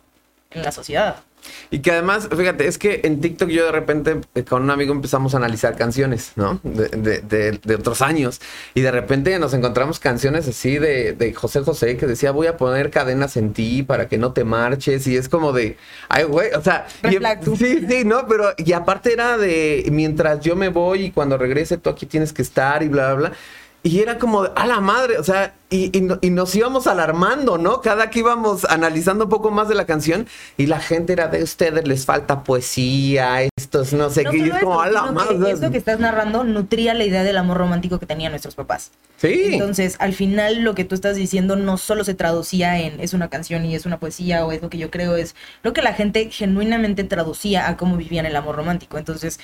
[0.51, 1.23] en la sociedad.
[1.71, 4.93] Y que además, fíjate, es que en TikTok yo de repente eh, con un amigo
[4.93, 6.61] empezamos a analizar canciones, ¿no?
[6.63, 8.41] De, de- de- de otros años.
[8.75, 12.57] Y de repente nos encontramos canciones así de, de José José que decía, voy a
[12.57, 15.07] poner cadenas en ti para que no te marches.
[15.07, 15.77] Y es como de,
[16.09, 16.87] ay, güey, o sea...
[17.05, 17.57] Y- tú.
[17.57, 18.27] sí, sí, ¿no?
[18.27, 22.33] Pero, y aparte era de, mientras yo me voy y cuando regrese tú aquí tienes
[22.33, 23.37] que estar y bla, bla, bla.
[23.83, 27.81] Y era como, a la madre, o sea, y, y y nos íbamos alarmando, ¿no?
[27.81, 31.43] Cada que íbamos analizando un poco más de la canción y la gente era de
[31.43, 35.29] ustedes, les falta poesía, estos no sé No qué, y es como, a la sino
[35.29, 35.53] que madre.
[35.53, 38.91] Esto que estás narrando nutría la idea del amor romántico que tenían nuestros papás.
[39.19, 39.51] Sí.
[39.53, 43.29] Entonces, al final lo que tú estás diciendo no solo se traducía en es una
[43.29, 45.93] canción y es una poesía o es lo que yo creo es lo que la
[45.93, 48.99] gente genuinamente traducía a cómo vivían el amor romántico.
[48.99, 49.39] Entonces,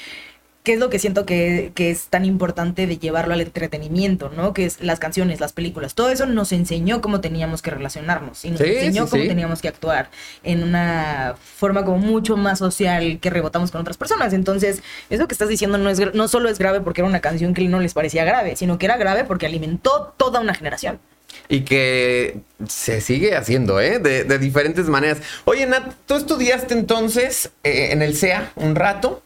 [0.65, 4.55] ¿qué es lo que siento que, que es tan importante de llevarlo al entretenimiento, ¿no?
[4.55, 8.51] Que es las canciones, las películas, todo eso nos enseñó cómo teníamos que relacionarnos y
[8.51, 9.29] nos Sí, enseñó sí, cómo sí.
[9.29, 10.11] teníamos que actuar
[10.43, 14.33] en una forma como mucho más social que rebotamos con otras personas.
[14.33, 17.53] Entonces, eso que estás diciendo no, es, no solo es grave porque era una canción
[17.55, 20.99] que no les parecía grave, sino que era grave porque alimentó toda una generación.
[21.49, 23.99] Y que se sigue haciendo, ¿eh?
[23.99, 25.19] De, de diferentes maneras.
[25.45, 29.23] Oye, Nat, ¿tú estudiaste entonces eh, en el CEA un rato?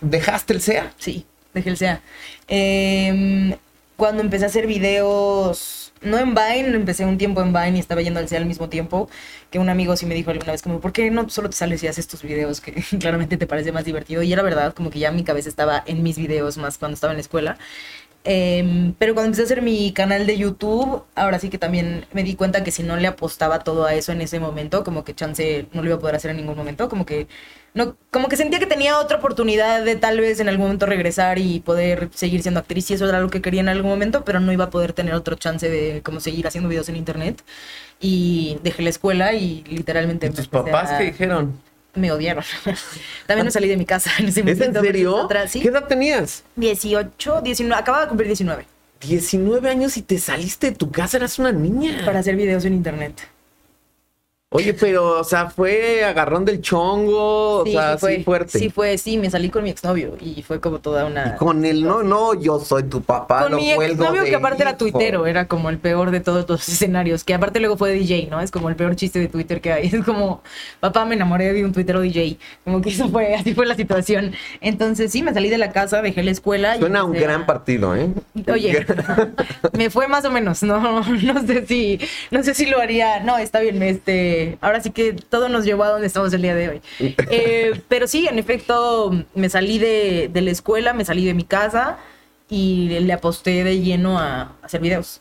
[0.00, 0.92] ¿Dejaste el CEA?
[0.98, 2.02] Sí, dejé el sea.
[2.48, 3.54] Em,
[3.96, 8.00] cuando empecé a hacer videos, no en Vine, empecé un tiempo en Vine y estaba
[8.02, 9.10] yendo al CEA al mismo tiempo,
[9.50, 11.82] que un amigo sí me dijo alguna vez como, ¿por qué no solo te sales
[11.82, 14.22] y haces tus videos que claramente te parece más divertido?
[14.22, 17.12] Y era verdad, como que ya mi cabeza estaba en mis videos más cuando estaba
[17.12, 17.58] en la escuela.
[18.22, 22.22] Em, pero cuando empecé a hacer mi canal de YouTube, ahora sí que también me
[22.22, 25.14] di cuenta que si no le apostaba todo a eso en ese momento, como que
[25.14, 27.28] chance no lo iba a poder hacer en ningún momento, como que
[27.72, 31.38] no, como que sentía que tenía otra oportunidad de tal vez en algún momento regresar
[31.38, 34.38] y poder seguir siendo actriz y eso era lo que quería en algún momento, pero
[34.40, 37.42] no iba a poder tener otro chance de como seguir haciendo videos en internet.
[38.00, 41.60] Y dejé la escuela y literalmente ¿Y tus papás a- qué dijeron?
[41.94, 42.44] Me odiaron.
[43.26, 45.28] También me salí de mi casa en ese ¿Es en serio?
[45.48, 45.60] sí.
[45.60, 46.44] ¿Qué edad tenías?
[46.56, 48.66] 18, 19, acababa de cumplir 19
[49.00, 52.02] 19 años y te saliste de tu casa, eras una niña.
[52.04, 53.20] para hacer videos en internet.
[54.52, 58.58] Oye, pero, o sea, fue agarrón del chongo, o sea, sí fuerte.
[58.58, 61.34] Sí fue, sí, me salí con mi exnovio y fue como toda una...
[61.34, 63.42] Y con el no, no, yo soy tu papá.
[63.42, 66.68] Con lo mi exnovio que aparte era tuitero, era como el peor de todos los
[66.68, 68.40] escenarios, que aparte luego fue DJ, ¿no?
[68.40, 69.86] Es como el peor chiste de Twitter que hay.
[70.00, 70.42] Es como,
[70.80, 72.36] papá, me enamoré de un tuitero DJ.
[72.64, 74.32] Como que eso fue, así fue la situación.
[74.60, 76.76] Entonces sí, me salí de la casa, dejé la escuela.
[76.76, 78.08] y Suena un gran partido, ¿eh?
[78.52, 78.84] Oye,
[79.74, 82.00] me fue más o menos, no, no sé si,
[82.32, 85.64] no sé si lo haría, no, está bien, este, que, ahora sí que todo nos
[85.64, 86.80] llevó a donde estamos el día de hoy.
[87.30, 91.44] Eh, pero sí, en efecto, me salí de, de la escuela, me salí de mi
[91.44, 91.98] casa
[92.48, 95.20] y le aposté de lleno a, a hacer videos.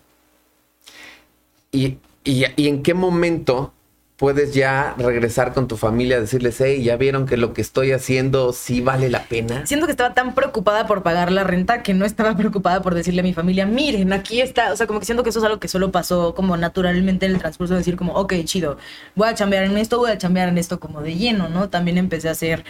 [1.72, 3.74] ¿Y, y, y en qué momento
[4.20, 8.52] puedes ya regresar con tu familia decirles, hey, ya vieron que lo que estoy haciendo
[8.52, 9.66] sí vale la pena?
[9.66, 13.22] Siento que estaba tan preocupada por pagar la renta que no estaba preocupada por decirle
[13.22, 14.74] a mi familia, miren, aquí está.
[14.74, 17.32] O sea, como que siento que eso es algo que solo pasó como naturalmente en
[17.32, 18.78] el transcurso de decir como, ok, chido,
[19.16, 21.70] voy a chambear en esto, voy a chambear en esto como de lleno, ¿no?
[21.70, 22.66] También empecé a hacer,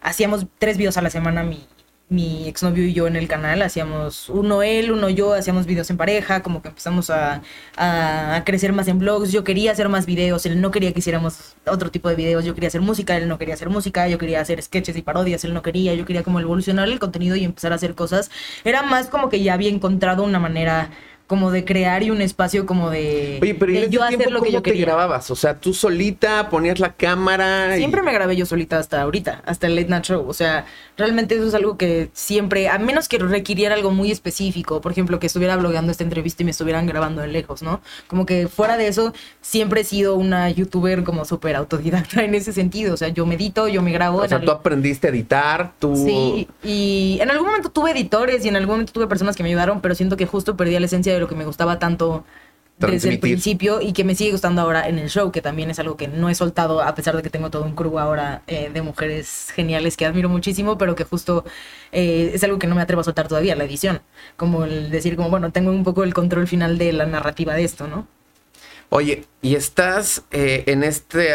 [0.00, 1.64] hacíamos tres videos a la semana mi,
[2.10, 5.98] mi exnovio y yo en el canal, hacíamos uno él, uno yo, hacíamos videos en
[5.98, 7.42] pareja, como que empezamos a,
[7.76, 11.56] a, crecer más en blogs, yo quería hacer más videos, él no quería que hiciéramos
[11.66, 14.40] otro tipo de videos, yo quería hacer música, él no quería hacer música, yo quería
[14.40, 17.72] hacer sketches y parodias, él no quería, yo quería como evolucionar el contenido y empezar
[17.72, 18.30] a hacer cosas,
[18.64, 20.90] era más como que ya había encontrado una manera
[21.28, 24.34] como de crear y un espacio como de, Oye, pero de en yo hacer tiempo,
[24.34, 24.86] lo que yo quería.
[24.86, 25.30] te grababas?
[25.30, 27.76] O sea, tú solita ponías la cámara.
[27.76, 28.04] Siempre y...
[28.04, 30.26] me grabé yo solita hasta ahorita, hasta el Late Night Show.
[30.26, 30.64] O sea,
[30.96, 35.18] realmente eso es algo que siempre, a menos que requiriera algo muy específico, por ejemplo,
[35.18, 37.82] que estuviera blogueando esta entrevista y me estuvieran grabando de lejos, ¿no?
[38.06, 39.12] Como que fuera de eso,
[39.42, 42.94] siempre he sido una youtuber como súper autodidacta en ese sentido.
[42.94, 44.22] O sea, yo medito, yo me grabo.
[44.22, 45.94] O sea, tú aprendiste a editar, tú.
[45.94, 49.50] Sí, y en algún momento tuve editores y en algún momento tuve personas que me
[49.50, 52.24] ayudaron, pero siento que justo perdí la esencia de lo que me gustaba tanto
[52.78, 55.78] desde el principio y que me sigue gustando ahora en el show, que también es
[55.78, 58.70] algo que no he soltado a pesar de que tengo todo un crew ahora eh,
[58.72, 61.44] de mujeres geniales que admiro muchísimo, pero que justo
[61.90, 64.00] eh, es algo que no me atrevo a soltar todavía, la edición.
[64.36, 67.64] Como el decir, como, bueno, tengo un poco el control final de la narrativa de
[67.64, 68.06] esto, ¿no?
[68.90, 71.34] Oye, y estás eh, en este...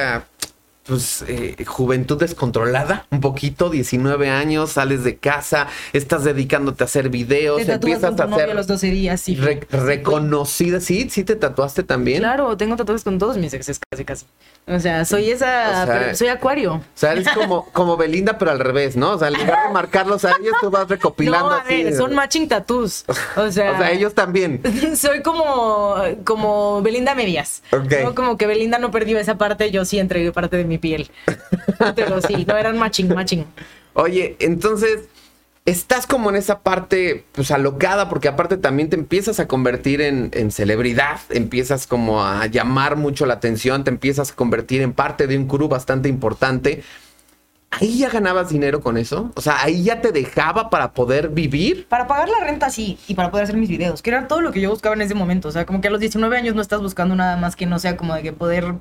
[0.85, 7.09] Pues, eh, juventud descontrolada, un poquito, 19 años, sales de casa, estás dedicándote a hacer
[7.09, 8.53] videos, te empiezas a hacer...
[8.53, 9.35] los 12 días, sí.
[9.35, 11.09] Re reconocida, ¿sí?
[11.09, 12.19] ¿Sí te tatuaste también?
[12.19, 14.25] Claro, tengo tatuajes con todos mis exes, casi, casi.
[14.65, 16.75] O sea, soy esa, o sea, soy acuario.
[16.75, 19.11] O sea, eres como, como Belinda, pero al revés, ¿no?
[19.11, 21.83] O sea, en lugar de marcarlos a ellos, tú vas recopilando no, a así.
[21.83, 23.03] Ver, son matching tattoos.
[23.35, 24.61] O sea, o sea, ellos también.
[24.95, 27.61] Soy como, como Belinda medias.
[27.71, 28.05] Okay.
[28.05, 28.15] ¿no?
[28.15, 31.11] Como que Belinda no perdió esa parte, yo sí entregué parte de mi piel.
[31.95, 33.45] Pero sí, no eran matching, matching.
[33.95, 35.01] Oye, entonces,
[35.65, 40.29] estás como en esa parte, pues alocada, porque aparte también te empiezas a convertir en,
[40.33, 45.27] en, celebridad, empiezas como a llamar mucho la atención, te empiezas a convertir en parte
[45.27, 46.83] de un crew bastante importante.
[47.79, 49.31] ¿Ahí ya ganabas dinero con eso?
[49.33, 51.87] O sea, ¿ahí ya te dejaba para poder vivir?
[51.87, 54.51] Para pagar la renta, sí, y para poder hacer mis videos, que era todo lo
[54.51, 55.47] que yo buscaba en ese momento.
[55.47, 57.79] O sea, como que a los 19 años no estás buscando nada más que no
[57.79, 58.75] sea como de que poder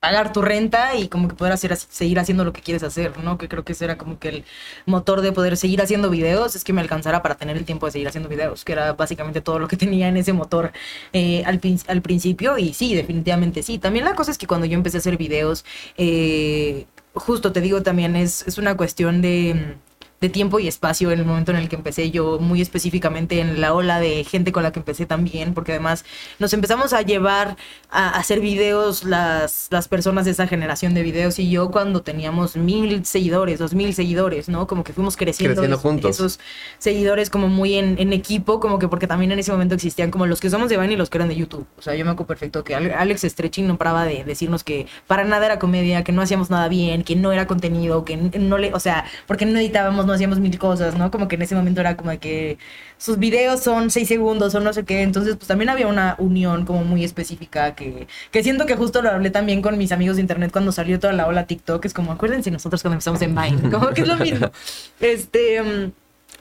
[0.00, 3.36] pagar tu renta y como que poder hacer, seguir haciendo lo que quieres hacer, ¿no?
[3.36, 4.44] Que creo que ese era como que el
[4.86, 7.92] motor de poder seguir haciendo videos, es que me alcanzara para tener el tiempo de
[7.92, 10.72] seguir haciendo videos, que era básicamente todo lo que tenía en ese motor
[11.12, 13.78] eh, al, al, principio y sí, definitivamente sí.
[13.78, 15.64] También la cosa es que cuando yo empecé a hacer videos,
[15.96, 19.76] eh, justo te digo también, es, es una cuestión de
[20.20, 23.60] de tiempo y espacio en el momento en el que empecé yo, muy específicamente en
[23.60, 26.04] la ola de gente con la que empecé también, porque además
[26.38, 27.56] nos empezamos a llevar
[27.90, 32.56] a hacer videos las, las personas de esa generación de videos y yo cuando teníamos
[32.56, 34.66] mil seguidores, dos mil seguidores, ¿no?
[34.66, 36.10] Como que fuimos creciendo, creciendo esos, juntos.
[36.10, 36.40] esos
[36.78, 40.26] seguidores como muy en, en, equipo, como que porque también en ese momento existían como
[40.26, 41.66] los que somos de Vine y los que eran de YouTube.
[41.78, 45.24] O sea, yo me acuerdo perfecto que Alex Stretching no paraba de decirnos que para
[45.24, 48.74] nada era comedia, que no hacíamos nada bien, que no era contenido, que no le,
[48.74, 51.12] o sea, porque no editábamos no hacíamos mil cosas, ¿no?
[51.12, 52.58] Como que en ese momento era como de que
[52.96, 55.02] sus videos son seis segundos o no sé qué.
[55.02, 59.10] Entonces, pues también había una unión como muy específica que, que siento que justo lo
[59.10, 61.84] hablé también con mis amigos de internet cuando salió toda la ola TikTok.
[61.84, 64.50] Es como, acuérdense nosotros cuando empezamos en Vine, como que es lo mismo.
[64.98, 65.92] Este,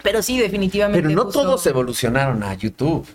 [0.02, 1.02] pero sí, definitivamente.
[1.04, 1.44] Pero no justo...
[1.44, 3.08] todos evolucionaron a YouTube.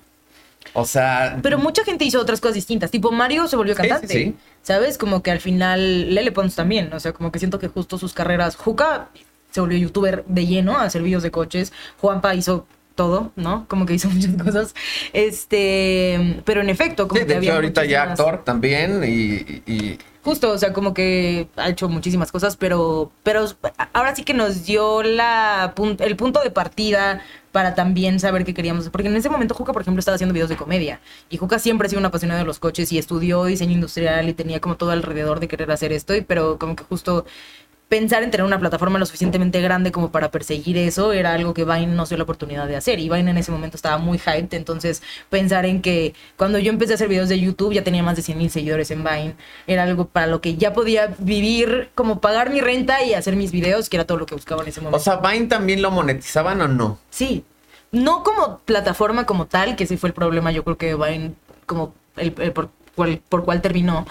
[0.75, 1.39] O sea.
[1.43, 2.91] Pero mucha gente hizo otras cosas distintas.
[2.91, 4.09] Tipo, Mario se volvió cantante.
[4.09, 4.35] Sí, sí.
[4.63, 4.99] ¿Sabes?
[4.99, 6.15] Como que al final.
[6.15, 6.93] Lele Pons también.
[6.93, 8.57] O sea, como que siento que justo sus carreras.
[8.57, 9.09] Juca
[9.53, 11.73] se volvió youtuber de lleno a hacer videos de coches.
[12.01, 13.67] Juanpa hizo todo, ¿no?
[13.69, 14.75] Como que hizo muchas cosas.
[15.13, 16.43] Este.
[16.45, 17.51] Pero en efecto, como sí, que de había.
[17.51, 19.63] hecho, ahorita ya actor también y.
[19.73, 23.45] y- Justo, o sea, como que ha hecho muchísimas cosas, pero, pero
[23.93, 28.89] ahora sí que nos dio la, el punto de partida para también saber qué queríamos.
[28.91, 31.01] Porque en ese momento Juca, por ejemplo, estaba haciendo videos de comedia.
[31.29, 34.33] Y Juca siempre ha sido una apasionada de los coches y estudió diseño industrial y
[34.33, 36.15] tenía como todo alrededor de querer hacer esto.
[36.15, 37.27] Y, pero como que justo
[37.93, 41.67] pensar en tener una plataforma lo suficientemente grande como para perseguir eso era algo que
[41.67, 42.99] Vine no se dio la oportunidad de hacer.
[42.99, 46.93] Y Vine en ese momento estaba muy hyped, entonces pensar en que cuando yo empecé
[46.93, 49.35] a hacer videos de YouTube ya tenía más de 100 mil seguidores en Vine.
[49.67, 53.53] Era algo para lo que ya podía vivir, como pagar mi renta y hacer mis
[53.53, 54.97] videos, que era todo lo que buscaba en ese momento.
[54.97, 56.99] O sea, Vine también lo monetizaban o no?
[57.11, 57.45] Sí,
[57.91, 61.35] no como plataforma como tal, que ese fue el problema, yo creo que Vine,
[61.67, 64.07] como el, el por, cual, por cual terminó,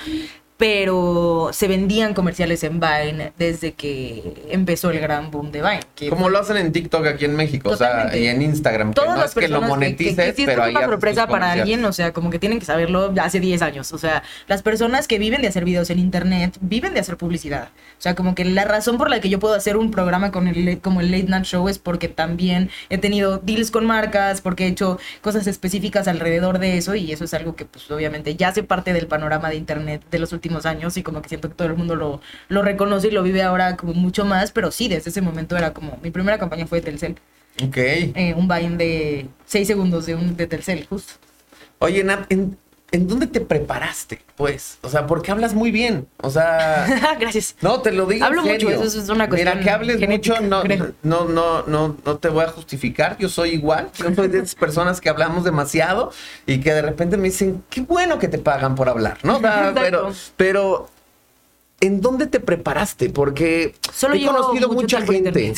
[0.61, 5.79] pero se vendían comerciales en Vine desde que empezó el gran boom de Vine.
[5.95, 8.89] que Como lo hacen en TikTok aquí en México, o sea, y en Instagram.
[8.91, 10.85] Que Todas no las es que lo personas que- que- monetices, que pero es una
[10.85, 13.91] sorpresa para alguien, o sea, como que tienen que saberlo hace 10 años.
[13.91, 17.69] O sea, las personas que viven de hacer videos en internet viven de hacer publicidad.
[17.97, 20.47] O sea, como que la razón por la que yo puedo hacer un programa con
[20.47, 24.65] el, como el Late Night Show es porque también he tenido deals con marcas, porque
[24.65, 28.49] he hecho cosas específicas alrededor de eso y eso es algo que pues obviamente ya
[28.49, 31.55] hace parte del panorama de internet de los últimos años y como que siento que
[31.55, 34.87] todo el mundo lo, lo reconoce y lo vive ahora como mucho más, pero sí,
[34.87, 37.15] desde ese momento era como, mi primera campaña fue de Telcel
[37.63, 37.77] Ok.
[37.77, 41.13] eh, un Vine de 6 segundos de un de Telcel, justo.
[41.79, 42.57] Oye, Nat, ¿en,
[42.91, 44.21] en dónde te preparaste?
[44.35, 46.07] Pues, o sea, porque hablas muy bien.
[46.17, 47.55] O sea, Gracias.
[47.61, 48.83] no, te lo digo Hablo en mucho, serio.
[48.83, 50.91] eso es una cuestión Mira, que hables genética, mucho, no, creo.
[51.03, 53.17] no, no, no, no te voy a justificar.
[53.17, 53.89] Yo soy igual.
[53.95, 56.11] Yo soy de esas personas que hablamos demasiado
[56.45, 59.39] y que de repente me dicen, qué bueno que te pagan por hablar, ¿no?
[59.73, 60.89] Pero, pero,
[61.79, 63.09] ¿en dónde te preparaste?
[63.09, 65.53] Porque Solo he conocido mucha gente.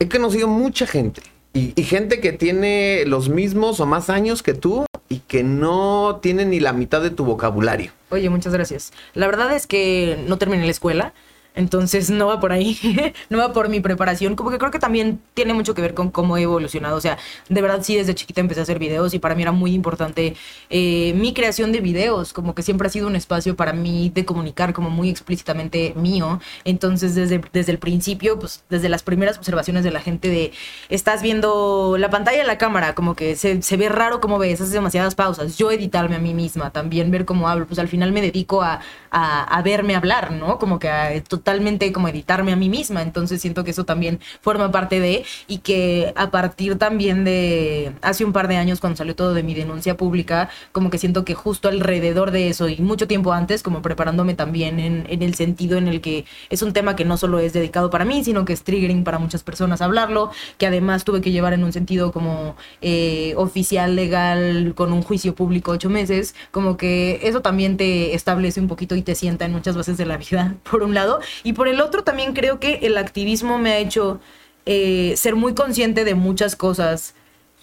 [0.00, 1.22] He conocido mucha gente.
[1.54, 6.18] Y, y gente que tiene los mismos o más años que tú y que no
[6.22, 7.92] tiene ni la mitad de tu vocabulario.
[8.10, 8.92] Oye, muchas gracias.
[9.14, 11.12] La verdad es que no terminé la escuela,
[11.58, 12.78] entonces no va por ahí,
[13.30, 16.10] no va por mi preparación, como que creo que también tiene mucho que ver con
[16.10, 17.18] cómo he evolucionado, o sea,
[17.48, 20.36] de verdad sí desde chiquita empecé a hacer videos y para mí era muy importante
[20.70, 24.24] eh, mi creación de videos, como que siempre ha sido un espacio para mí de
[24.24, 29.82] comunicar como muy explícitamente mío, entonces desde, desde el principio, pues desde las primeras observaciones
[29.82, 30.52] de la gente de,
[30.88, 34.60] estás viendo la pantalla de la cámara, como que se, se ve raro como ves,
[34.60, 38.12] haces demasiadas pausas, yo editarme a mí misma, también ver cómo hablo, pues al final
[38.12, 38.78] me dedico a,
[39.10, 40.60] a, a verme hablar, ¿no?
[40.60, 41.12] Como que a
[41.48, 45.58] totalmente como editarme a mí misma, entonces siento que eso también forma parte de y
[45.58, 49.54] que a partir también de hace un par de años cuando salió todo de mi
[49.54, 53.80] denuncia pública, como que siento que justo alrededor de eso y mucho tiempo antes, como
[53.80, 57.38] preparándome también en, en el sentido en el que es un tema que no solo
[57.38, 61.22] es dedicado para mí, sino que es triggering para muchas personas hablarlo, que además tuve
[61.22, 66.34] que llevar en un sentido como eh, oficial, legal, con un juicio público ocho meses,
[66.50, 70.04] como que eso también te establece un poquito y te sienta en muchas bases de
[70.04, 73.72] la vida, por un lado, y por el otro también creo que el activismo me
[73.72, 74.20] ha hecho
[74.66, 77.14] eh, ser muy consciente de muchas cosas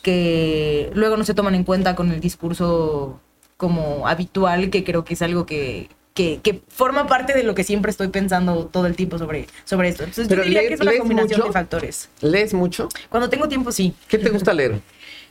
[0.01, 3.19] que luego no se toman en cuenta con el discurso
[3.57, 7.63] como habitual, que creo que es algo que, que, que forma parte de lo que
[7.63, 10.03] siempre estoy pensando todo el tiempo sobre, sobre esto.
[10.03, 11.47] Entonces Pero yo diría lees- que es una combinación mucho.
[11.47, 12.09] de factores.
[12.21, 12.89] ¿Lees mucho?
[13.09, 13.93] Cuando tengo tiempo, sí.
[14.07, 14.79] ¿Qué te gusta leer?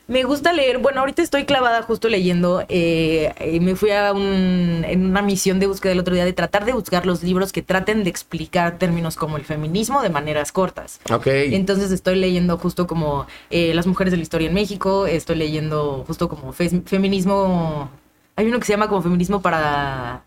[0.06, 4.84] Me gusta leer, bueno, ahorita estoy clavada justo leyendo, eh, eh, me fui a un,
[4.86, 7.62] en una misión de búsqueda el otro día de tratar de buscar los libros que
[7.62, 11.00] traten de explicar términos como el feminismo de maneras cortas.
[11.10, 11.26] Ok.
[11.28, 16.04] Entonces estoy leyendo justo como eh, las mujeres de la historia en México, estoy leyendo
[16.06, 17.88] justo como fe- feminismo,
[18.36, 20.22] hay uno que se llama como feminismo para,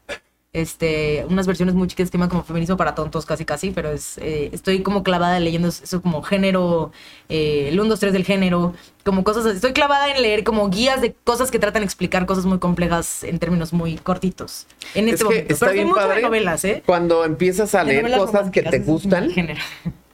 [0.58, 3.91] este, unas versiones muy chicas que se llama como feminismo para tontos casi casi, pero
[3.91, 6.91] es, eh, estoy como clavada leyendo eso como género,
[7.30, 9.58] eh, el 1, 2, 3 del género, como cosas así.
[9.58, 13.24] Estoy clavada en leer como guías de cosas que tratan de explicar cosas muy complejas
[13.24, 14.65] en términos muy cortitos.
[14.96, 15.54] En Es este momento.
[15.54, 16.84] está Pero soy bien mucho padre de novelas, ¿eh?
[16.86, 19.32] Cuando empiezas a leer cosas que te gustan.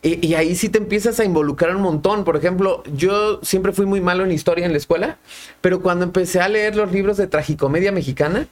[0.01, 2.25] Y, y ahí sí te empiezas a involucrar un montón.
[2.25, 5.17] Por ejemplo, yo siempre fui muy malo en historia en la escuela,
[5.62, 8.47] pero cuando empecé a leer los libros de tragicomedia mexicana,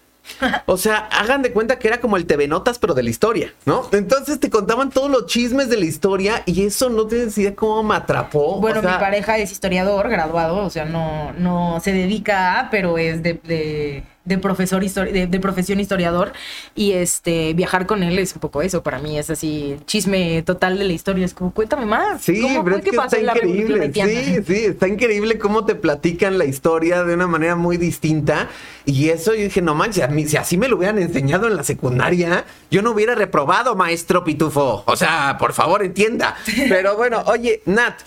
[0.65, 3.53] o sea, hagan de cuenta que era como el TV Notas, pero de la historia,
[3.65, 3.87] ¿no?
[3.91, 7.83] Entonces te contaban todos los chismes de la historia y eso no te decía cómo
[7.83, 8.59] me atrapó.
[8.59, 12.69] Bueno, o sea, mi pareja es historiador, graduado, o sea, no, no se dedica a,
[12.69, 16.33] pero es de, de, de profesor de, de profesión historiador.
[16.75, 18.83] Y este viajar con él es un poco eso.
[18.83, 21.25] Para mí es así, chisme total de la historia.
[21.25, 22.21] Es como, cuéntame más.
[22.21, 23.91] Sí, ¿Cómo pero es que pasó está increíble.
[23.93, 28.49] Sí, sí, está increíble cómo te platican la historia de una manera muy distinta.
[28.85, 31.55] Y eso yo dije, no manches, a mí, si así me lo hubieran enseñado en
[31.55, 34.83] la secundaria, yo no hubiera reprobado, maestro Pitufo.
[34.85, 36.35] O sea, por favor, entienda.
[36.69, 37.99] Pero bueno, oye, Nat,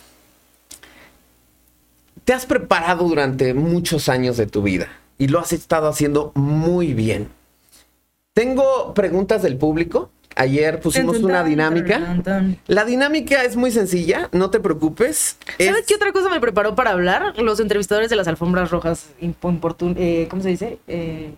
[2.25, 6.95] te has preparado durante muchos años de tu vida y lo has estado haciendo muy
[6.95, 7.29] bien.
[8.33, 10.11] Tengo preguntas del público.
[10.37, 12.21] Ayer pusimos una dinámica.
[12.67, 15.37] La dinámica es muy sencilla, no te preocupes.
[15.59, 17.39] ¿Sabes Es- qué otra cosa me preparó para hablar?
[17.41, 20.79] Los entrevistadores de las alfombras rojas eh, ¿cómo se dice?
[20.89, 21.33] Eh,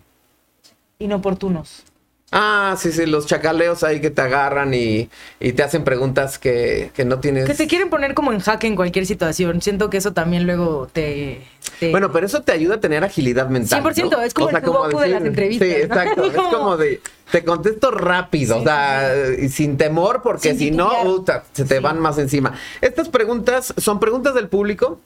[0.99, 1.85] inoportunos.
[2.33, 5.09] Ah, sí, sí, los chacaleos ahí que te agarran y,
[5.39, 7.45] y te hacen preguntas que, que no tienes.
[7.47, 9.63] Que te quieren poner como en jaque en cualquier situación.
[9.63, 11.41] Siento que eso también luego te...
[11.79, 13.81] te- Bueno, pero eso te ayuda a tener agilidad mental.
[13.83, 14.23] 100%, ¿no?
[14.23, 15.81] es como el sudoku de las entrevistas, Sí, ¿no?
[15.85, 16.25] exacto.
[16.27, 17.01] Es Como- como de.
[17.31, 19.11] Te contesto rápido, Sí, o sea,
[19.49, 21.81] sin temor, porque Sin si no, se te Sí.
[21.83, 22.55] van más encima.
[22.81, 25.01] Estas preguntas son preguntas del público.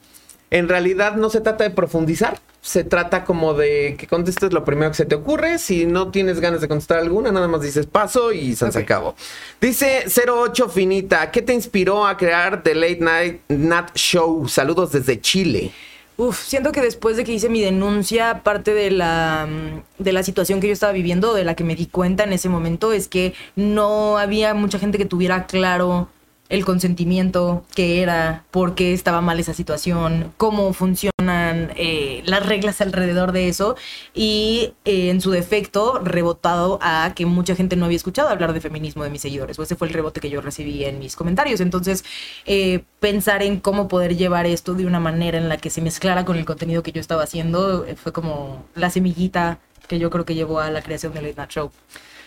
[0.51, 4.91] En realidad no se trata de profundizar, se trata como de que contestes lo primero
[4.91, 5.59] que se te ocurre.
[5.59, 9.15] Si no tienes ganas de contestar alguna, nada más dices paso y se, se acabó.
[9.61, 14.47] Dice 08 Finita, ¿qué te inspiró a crear The Late Night Nat Show?
[14.49, 15.73] Saludos desde Chile.
[16.17, 20.23] Uf, siento que después de que hice mi denuncia, parte de la, mm, de la
[20.23, 23.09] situación que yo estaba viviendo, de la que me di cuenta en ese momento, es
[23.09, 26.09] que no había mucha gente que tuviera claro
[26.51, 32.81] el consentimiento, qué era, por qué estaba mal esa situación, cómo funcionan eh, las reglas
[32.81, 33.77] alrededor de eso
[34.15, 38.61] y eh, en su defecto rebotado a que mucha gente no había escuchado hablar de
[38.61, 41.61] feminismo de mis seguidores ese fue el rebote que yo recibí en mis comentarios.
[41.61, 42.03] Entonces,
[42.47, 46.25] eh, pensar en cómo poder llevar esto de una manera en la que se mezclara
[46.25, 50.35] con el contenido que yo estaba haciendo fue como la semillita que yo creo que
[50.35, 51.71] llevó a la creación del Late Night Show.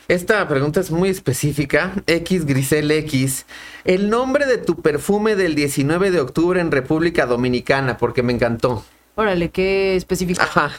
[0.08, 1.94] Esta pregunta es muy específica.
[2.08, 3.46] X Grisel X.
[3.86, 8.84] El nombre de tu perfume del 19 de octubre en República Dominicana, porque me encantó.
[9.16, 10.42] Órale, qué específico.
[10.42, 10.72] Ajá.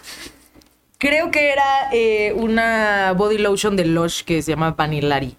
[0.99, 5.37] Creo que era eh, una body lotion de Lush que se llama Vanillari.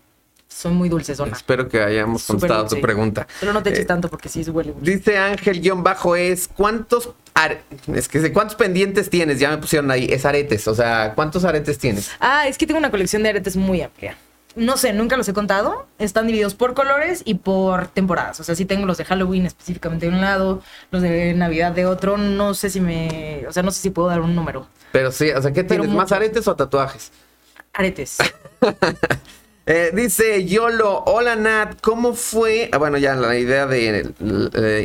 [0.55, 1.33] Son muy dulces, zona.
[1.33, 3.27] Espero que hayamos contestado tu pregunta.
[3.41, 4.89] Pero no te eches eh, tanto porque sí huele mucho.
[4.89, 7.09] Dice Ángel-es, ¿cuántos
[7.93, 9.41] es que cuántos pendientes tienes?
[9.41, 12.09] Ya me pusieron ahí, es aretes, o sea, ¿cuántos aretes tienes?
[12.21, 14.15] Ah, es que tengo una colección de aretes muy amplia.
[14.55, 15.87] No sé, nunca los he contado.
[15.99, 18.39] Están divididos por colores y por temporadas.
[18.39, 21.85] O sea, sí tengo los de Halloween específicamente de un lado, los de Navidad de
[21.85, 22.15] otro.
[22.15, 23.43] No sé si me.
[23.49, 24.67] O sea, no sé si puedo dar un número.
[24.93, 25.89] Pero sí, o sea, ¿qué tienes?
[25.89, 27.11] ¿Más aretes o tatuajes?
[27.73, 28.19] Aretes.
[29.67, 32.69] Eh, dice Yolo, hola Nat, ¿cómo fue?
[32.71, 34.13] Ah, bueno, ya la idea de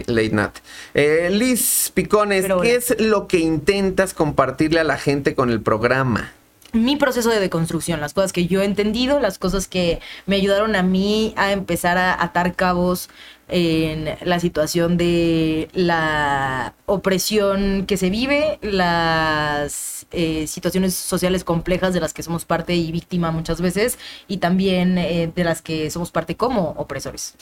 [0.07, 0.57] Late Nat.
[0.95, 6.33] Eh, Liz Picones, ¿qué es lo que intentas compartirle a la gente con el programa?
[6.73, 10.77] mi proceso de deconstrucción, las cosas que yo he entendido, las cosas que me ayudaron
[10.77, 13.11] a mí a empezar a atar cabos
[13.49, 22.01] en la situación de la opresión que se vive, las eh, situaciones sociales complejas de
[22.01, 23.99] las que somos parte y víctima muchas veces,
[24.29, 27.35] y también eh, de las que somos parte como opresores.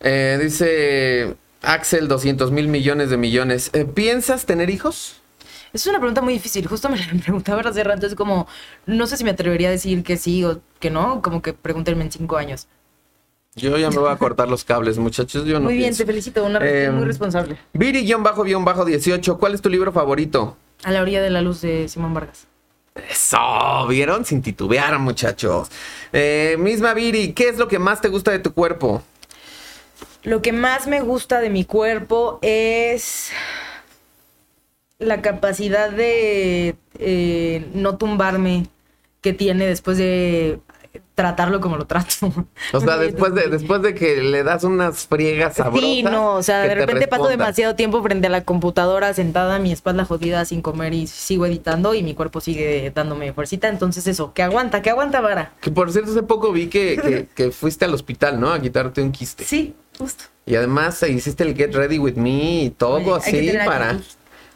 [0.00, 3.70] Eh, dice Axel, 200 mil millones de millones.
[3.94, 5.22] ¿Piensas tener hijos?
[5.72, 6.66] Es una pregunta muy difícil.
[6.66, 8.06] Justo me la preguntaba hace rato.
[8.06, 8.46] Es como,
[8.86, 11.22] no sé si me atrevería a decir que sí o que no.
[11.22, 12.68] Como que pregúntenme en cinco años.
[13.54, 15.44] Yo ya me voy a cortar los cables, muchachos.
[15.44, 16.42] Yo no muy bien, te felicito.
[16.44, 17.58] Una eh, muy responsable.
[17.74, 20.56] Viri-18, ¿cuál es tu libro favorito?
[20.84, 22.46] A la orilla de la luz de Simón Vargas.
[22.94, 24.24] Eso, ¿vieron?
[24.24, 25.70] Sin titubear, muchachos.
[26.12, 29.02] Eh, misma Viri, ¿qué es lo que más te gusta de tu cuerpo?
[30.24, 33.30] Lo que más me gusta de mi cuerpo es
[34.98, 38.66] la capacidad de eh, no tumbarme
[39.20, 40.60] que tiene después de
[41.14, 42.32] tratarlo como lo trato.
[42.72, 45.80] O sea, después de, después de que le das unas friegas sabrosas.
[45.80, 49.72] Sí, no, o sea, de repente paso demasiado tiempo frente a la computadora sentada, mi
[49.72, 53.68] espalda jodida sin comer y sigo editando y mi cuerpo sigue dándome fuercita.
[53.68, 55.52] Entonces eso, que aguanta, que aguanta, vara.
[55.60, 58.50] Que por cierto, hace poco vi que, que, fuiste al hospital, ¿no?
[58.52, 59.44] A quitarte un quiste.
[59.44, 60.24] Sí, justo.
[60.46, 63.98] Y además hiciste el Get Ready With Me y todo así para...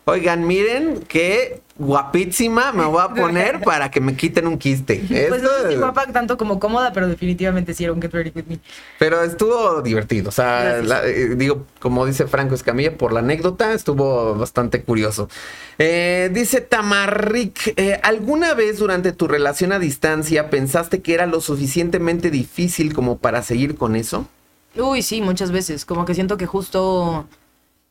[0.08, 5.02] Oigan, miren qué guapísima me voy a poner para que me quiten un quiste.
[5.28, 8.30] Pues no sé si guapa tanto como cómoda, pero definitivamente sí era un Get Ready
[8.32, 8.60] With Me.
[9.00, 10.28] Pero estuvo divertido.
[10.28, 15.28] O sea, eh, digo, como dice Franco Escamilla, por la anécdota estuvo bastante curioso.
[15.76, 21.40] Eh, dice Tamarric, eh, ¿alguna vez durante tu relación a distancia pensaste que era lo
[21.40, 24.28] suficientemente difícil como para seguir con eso?
[24.76, 25.84] Uy, sí, muchas veces.
[25.84, 27.26] Como que siento que justo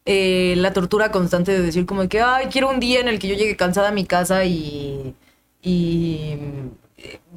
[0.05, 3.27] eh, la tortura constante de decir como que, ay, quiero un día en el que
[3.27, 5.15] yo llegue cansada a mi casa y,
[5.61, 6.37] y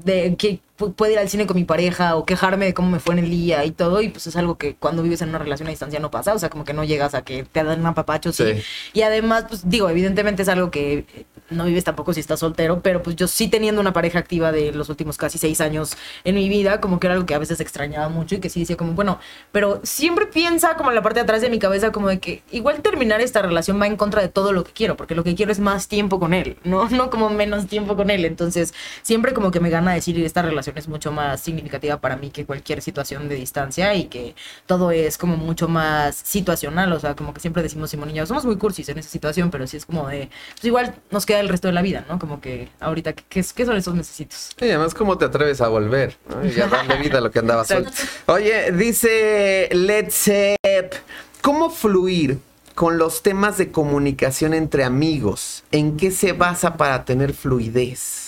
[0.05, 3.15] de que pueda ir al cine con mi pareja o quejarme de cómo me fue
[3.15, 5.67] en el día y todo, y pues es algo que cuando vives en una relación
[5.67, 7.87] a distancia no pasa, o sea, como que no llegas a que te dan un
[7.87, 8.45] apapacho, sí.
[8.93, 11.05] Y además, pues digo, evidentemente es algo que
[11.51, 14.73] no vives tampoco si estás soltero, pero pues yo sí teniendo una pareja activa de
[14.73, 17.61] los últimos casi seis años en mi vida, como que era algo que a veces
[17.61, 19.19] extrañaba mucho y que sí decía como, bueno,
[19.51, 22.43] pero siempre piensa como en la parte de atrás de mi cabeza como de que
[22.51, 25.35] igual terminar esta relación va en contra de todo lo que quiero, porque lo que
[25.35, 29.33] quiero es más tiempo con él, no, no como menos tiempo con él, entonces siempre
[29.33, 32.83] como que me gana decir esta relación es mucho más significativa para mí que cualquier
[32.83, 34.35] situación de distancia y que
[34.67, 38.27] todo es como mucho más situacional, o sea, como que siempre decimos Simón y yo,
[38.27, 41.41] somos muy cursis en esa situación, pero sí es como de, pues igual nos queda
[41.41, 42.19] el resto de la vida, ¿no?
[42.19, 44.51] Como que ahorita, ¿qué, qué son esos necesitos?
[44.59, 46.17] Sí, además, ¿cómo te atreves a volver?
[46.29, 46.45] ¿no?
[46.45, 47.91] Y ya darle vida a lo que andaba suelto.
[48.27, 50.95] Oye, dice Let's Zep,
[51.41, 52.39] ¿cómo fluir
[52.75, 55.65] con los temas de comunicación entre amigos?
[55.73, 58.28] ¿En qué se basa para tener fluidez?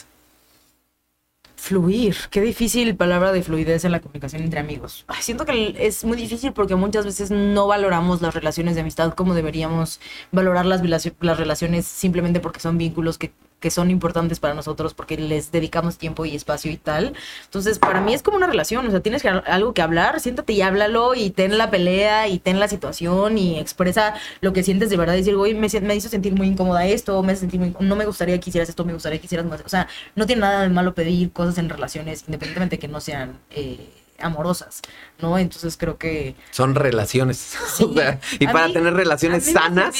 [1.60, 5.04] Fluir, qué difícil palabra de fluidez en la comunicación entre amigos.
[5.20, 9.34] Siento que es muy difícil porque muchas veces no valoramos las relaciones de amistad como
[9.34, 10.00] deberíamos
[10.32, 10.80] valorar las,
[11.20, 15.98] las relaciones simplemente porque son vínculos que que son importantes para nosotros porque les dedicamos
[15.98, 17.14] tiempo y espacio y tal.
[17.44, 20.52] Entonces, para mí es como una relación, o sea, tienes que, algo que hablar, siéntate
[20.54, 24.90] y háblalo y ten la pelea y ten la situación y expresa lo que sientes
[24.90, 25.14] de verdad.
[25.14, 28.50] Decir, güey, me, me hizo sentir muy incómoda esto, me sentí no me gustaría que
[28.50, 29.60] hicieras esto, me gustaría que hicieras más.
[29.64, 33.00] O sea, no tiene nada de malo pedir cosas en relaciones, independientemente de que no
[33.00, 33.38] sean...
[33.50, 33.88] Eh,
[34.22, 34.82] amorosas,
[35.22, 35.38] ¿no?
[35.38, 36.34] Entonces creo que...
[36.50, 37.56] Son relaciones.
[38.38, 39.94] y para tener relaciones sanas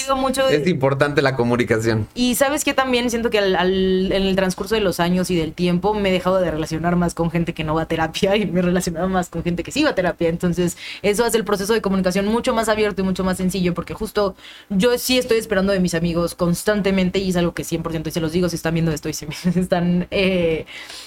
[0.51, 2.07] es importante la comunicación.
[2.15, 5.95] Y sabes que también siento que en el transcurso de los años y del tiempo
[5.95, 8.61] me he dejado de relacionar más con gente que no va a terapia y me
[8.61, 10.29] he relacionado más con gente que sí va a terapia.
[10.29, 13.95] Entonces eso hace el proceso de comunicación mucho más abierto y mucho más sencillo porque
[13.95, 14.35] justo
[14.69, 18.21] yo sí estoy esperando de mis amigos constantemente y es algo que 100% y se
[18.21, 20.07] los digo si están viendo esto y si están...
[20.11, 20.67] Eh,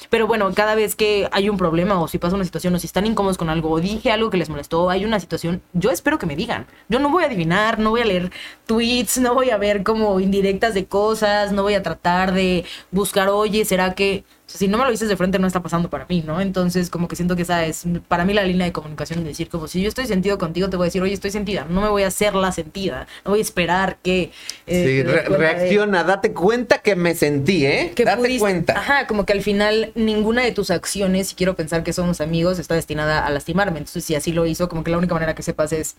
[0.10, 2.88] pero bueno, cada vez que hay un problema o si pasa una situación o si
[2.88, 3.80] están incómodos con algo o
[4.12, 6.68] algo que les molestó, hay una situación, yo espero que me digan.
[6.90, 8.32] Yo no voy a adivinar, no voy a leer
[8.66, 13.30] tweets, no voy a ver como indirectas de cosas, no voy a tratar de buscar,
[13.30, 14.24] oye, ¿será que
[14.54, 16.40] si no me lo dices de frente no está pasando para mí, ¿no?
[16.40, 19.50] Entonces como que siento que esa es para mí la línea de comunicación es decir,
[19.50, 21.90] como si yo estoy sentido contigo, te voy a decir, oye, estoy sentida, no me
[21.90, 24.32] voy a hacer la sentida, no voy a esperar que...
[24.68, 27.94] Eh, sí, reacciona, date cuenta que me sentí, ¿eh?
[27.96, 28.78] Que date cuenta.
[28.78, 32.60] Ajá, como que al final ninguna de tus acciones, si quiero pensar que somos amigos,
[32.60, 33.80] está destinada a lastimarme.
[33.80, 35.96] Entonces si así lo hizo, como que la única manera que sepas es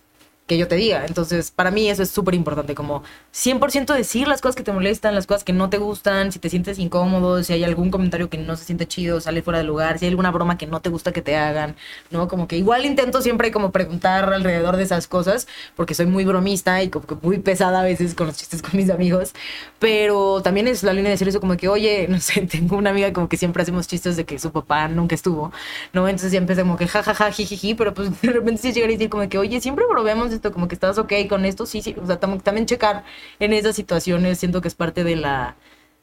[0.46, 1.04] que yo te diga.
[1.06, 5.14] Entonces, para mí eso es súper importante, como 100% decir las cosas que te molestan,
[5.14, 8.36] las cosas que no te gustan, si te sientes incómodo, si hay algún comentario que
[8.36, 10.90] no se siente chido, sale fuera de lugar, si hay alguna broma que no te
[10.90, 11.76] gusta que te hagan,
[12.10, 12.28] ¿no?
[12.28, 16.82] Como que igual intento siempre como preguntar alrededor de esas cosas, porque soy muy bromista
[16.82, 19.32] y como que muy pesada a veces con los chistes con mis amigos,
[19.78, 22.90] pero también es la línea de decir eso como que, oye, no sé, tengo una
[22.90, 25.52] amiga como que siempre hacemos chistes de que su papá nunca estuvo,
[25.94, 26.06] ¿no?
[26.06, 29.08] Entonces ya empecé como que jajaja, jijiji, pero pues de repente sí llegar a decir
[29.08, 32.06] como que, oye, siempre bromeamos esto, como que estás ok con esto, sí, sí, o
[32.06, 33.04] sea, también checar
[33.38, 35.56] en esas situaciones, siento que es parte de la,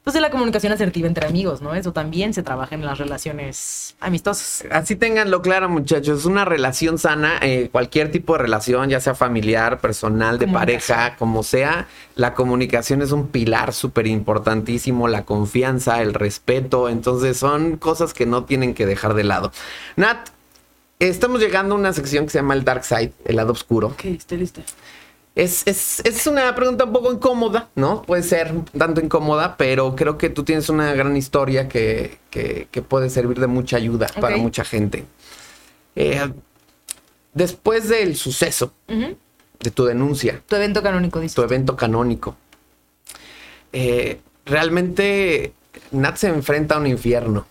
[0.04, 1.76] pues de la comunicación asertiva entre amigos, ¿no?
[1.76, 4.64] Eso también se trabaja en las relaciones amistosas.
[4.72, 6.20] Así tenganlo claro, muchachos.
[6.20, 11.14] Es una relación sana, eh, cualquier tipo de relación, ya sea familiar, personal, de pareja,
[11.16, 11.86] como sea.
[12.16, 16.88] La comunicación es un pilar súper importantísimo, la confianza, el respeto.
[16.88, 19.52] Entonces son cosas que no tienen que dejar de lado.
[19.94, 20.30] Nat,
[21.08, 23.88] Estamos llegando a una sección que se llama el Dark Side, el lado oscuro.
[23.88, 24.62] Ok, estoy lista.
[25.34, 28.02] Es, es, es, una pregunta un poco incómoda, ¿no?
[28.02, 33.10] Puede ser tanto incómoda, pero creo que tú tienes una gran historia que, que, puede
[33.10, 35.04] servir de mucha ayuda para mucha gente.
[35.96, 36.32] Eh,
[37.34, 40.40] después del suceso de tu denuncia.
[40.46, 41.34] Tu evento canónico, dice.
[41.34, 42.36] Tu evento canónico.
[43.72, 45.52] Eh, realmente
[45.90, 47.46] Nat se enfrenta a un infierno.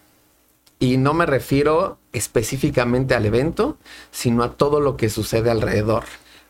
[0.82, 3.77] Y no me refiero específicamente al evento,
[4.09, 6.05] sino a todo lo que sucede alrededor.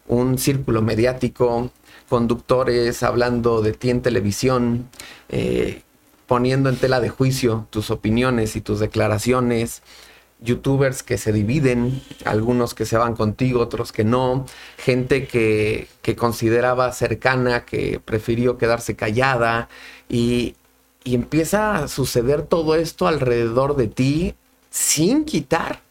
[0.07, 1.69] Un círculo mediático,
[2.07, 4.87] conductores hablando de ti en televisión,
[5.27, 5.81] eh,
[6.27, 9.83] poniendo en tela de juicio tus opiniones y tus declaraciones,
[10.39, 14.45] youtubers que se dividen, algunos que se van contigo, otros que no,
[14.77, 19.67] gente que, que consideraba cercana, que prefirió quedarse callada
[20.07, 20.55] y,
[21.03, 24.35] y empieza a suceder todo esto alrededor de ti
[24.69, 25.81] sin quitar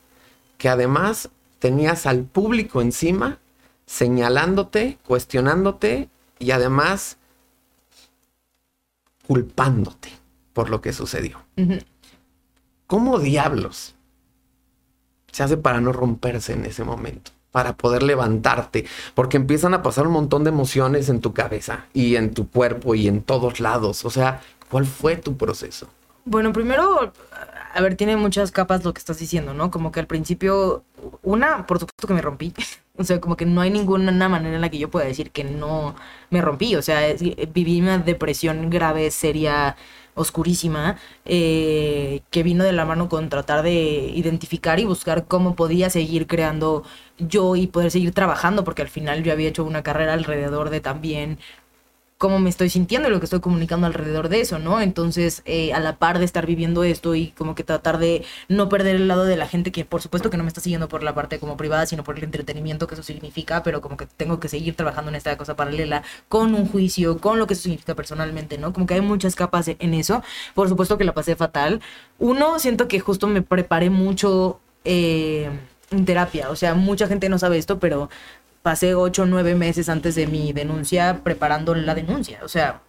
[0.59, 3.39] que además tenías al público encima
[3.87, 6.09] señalándote, cuestionándote
[6.39, 7.17] y además
[9.27, 10.11] culpándote
[10.53, 11.39] por lo que sucedió.
[12.87, 13.95] ¿Cómo diablos
[15.33, 17.33] se hace para no romperse en ese momento?
[17.51, 22.15] Para poder levantarte, porque empiezan a pasar un montón de emociones en tu cabeza y
[22.15, 24.05] en tu cuerpo y en todos lados.
[24.05, 24.41] O sea,
[24.71, 25.89] ¿Cuál fue tu proceso?
[26.25, 27.12] Bueno, primero,
[27.75, 29.71] a ver, tiene muchas capas lo que estás diciendo, ¿no?
[29.71, 30.85] Como que al principio,
[31.23, 32.55] una, por supuesto que me rompí.
[32.97, 35.43] O sea, como que no hay ninguna manera en la que yo pueda decir que
[35.43, 35.95] no
[36.29, 36.77] me rompí.
[36.77, 37.01] O sea,
[37.51, 39.75] viví una depresión grave, seria,
[40.14, 43.73] oscurísima, eh, que vino de la mano con tratar de
[44.14, 46.85] identificar y buscar cómo podía seguir creando
[47.18, 50.81] yo y poder seguir trabajando, porque al final yo había hecho una carrera alrededor de
[50.81, 51.39] también
[52.21, 54.83] cómo me estoy sintiendo y lo que estoy comunicando alrededor de eso, ¿no?
[54.83, 58.68] Entonces, eh, a la par de estar viviendo esto y como que tratar de no
[58.68, 61.03] perder el lado de la gente que por supuesto que no me está siguiendo por
[61.03, 64.39] la parte como privada, sino por el entretenimiento que eso significa, pero como que tengo
[64.39, 67.95] que seguir trabajando en esta cosa paralela con un juicio, con lo que eso significa
[67.95, 68.75] personalmente, ¿no?
[68.75, 70.23] Como que hay muchas capas en eso.
[70.55, 71.81] Por supuesto que la pasé fatal.
[72.18, 74.61] Uno, siento que justo me preparé mucho.
[74.85, 75.49] Eh,
[75.91, 78.11] en terapia, o sea, mucha gente no sabe esto, pero
[78.63, 82.41] pasé ocho o nueve meses antes de mi denuncia preparando la denuncia.
[82.45, 82.83] O sea,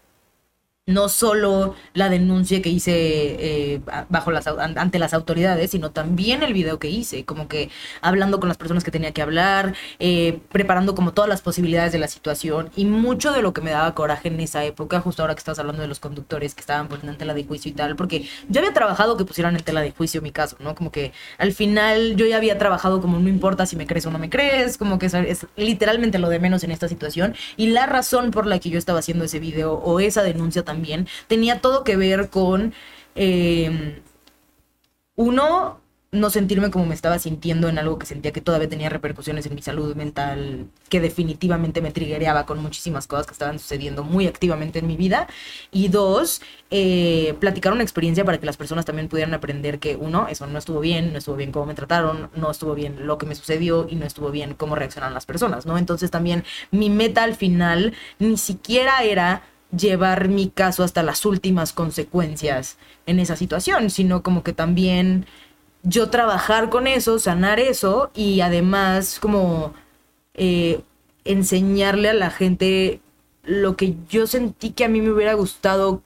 [0.88, 6.53] no solo la denuncia que hice eh, bajo las, ante las autoridades, sino también el
[6.53, 7.69] video que hice, como que
[8.01, 11.99] hablando con las personas que tenía que hablar, eh, preparando como todas las posibilidades de
[11.99, 15.36] la situación y mucho de lo que me daba coraje en esa época, justo ahora
[15.36, 17.95] que estás hablando de los conductores que estaban poniendo en tela de juicio y tal,
[17.95, 20.73] porque yo había trabajado que pusieran en tela de juicio mi caso, ¿no?
[20.73, 24.11] Como que al final yo ya había trabajado como no importa si me crees o
[24.11, 27.86] no me crees, como que es literalmente lo de menos en esta situación y la
[27.86, 31.84] razón por la que yo estaba haciendo ese video o esa denuncia también tenía todo
[31.84, 32.74] que ver con,
[33.15, 33.95] em,
[35.15, 35.82] uno,
[36.13, 39.55] no sentirme como me estaba sintiendo en algo que sentía que todavía tenía repercusiones en
[39.55, 44.80] mi salud mental, que definitivamente me trigueaba con muchísimas cosas que estaban sucediendo muy activamente
[44.80, 45.28] en mi vida.
[45.72, 50.28] Y dos, eh, platicar una experiencia para que las personas también pudieran aprender que, uno,
[50.30, 53.26] eso no estuvo bien, no estuvo bien cómo me trataron, no estuvo bien lo que
[53.26, 55.78] me sucedió y no estuvo bien cómo reaccionaron las personas, ¿no?
[55.78, 59.43] Entonces también mi meta al final ni siquiera era
[59.76, 65.26] llevar mi caso hasta las últimas consecuencias en esa situación, sino como que también
[65.84, 69.74] yo trabajar con eso, sanar eso y además como
[70.34, 70.82] eh,
[71.26, 73.01] enseñarle a la gente
[73.43, 76.03] lo que yo sentí que a mí me hubiera gustado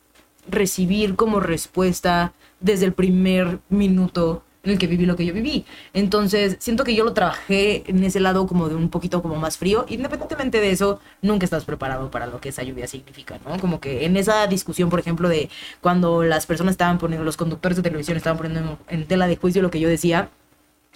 [0.47, 5.65] recibir como respuesta desde el primer minuto en el que viví lo que yo viví.
[5.93, 9.57] Entonces, siento que yo lo trabajé en ese lado como de un poquito como más
[9.57, 9.85] frío.
[9.87, 13.59] Independientemente de eso, nunca estás preparado para lo que esa lluvia significa, ¿no?
[13.59, 15.49] Como que en esa discusión, por ejemplo, de
[15.81, 19.61] cuando las personas estaban poniendo, los conductores de televisión estaban poniendo en tela de juicio
[19.61, 20.29] lo que yo decía,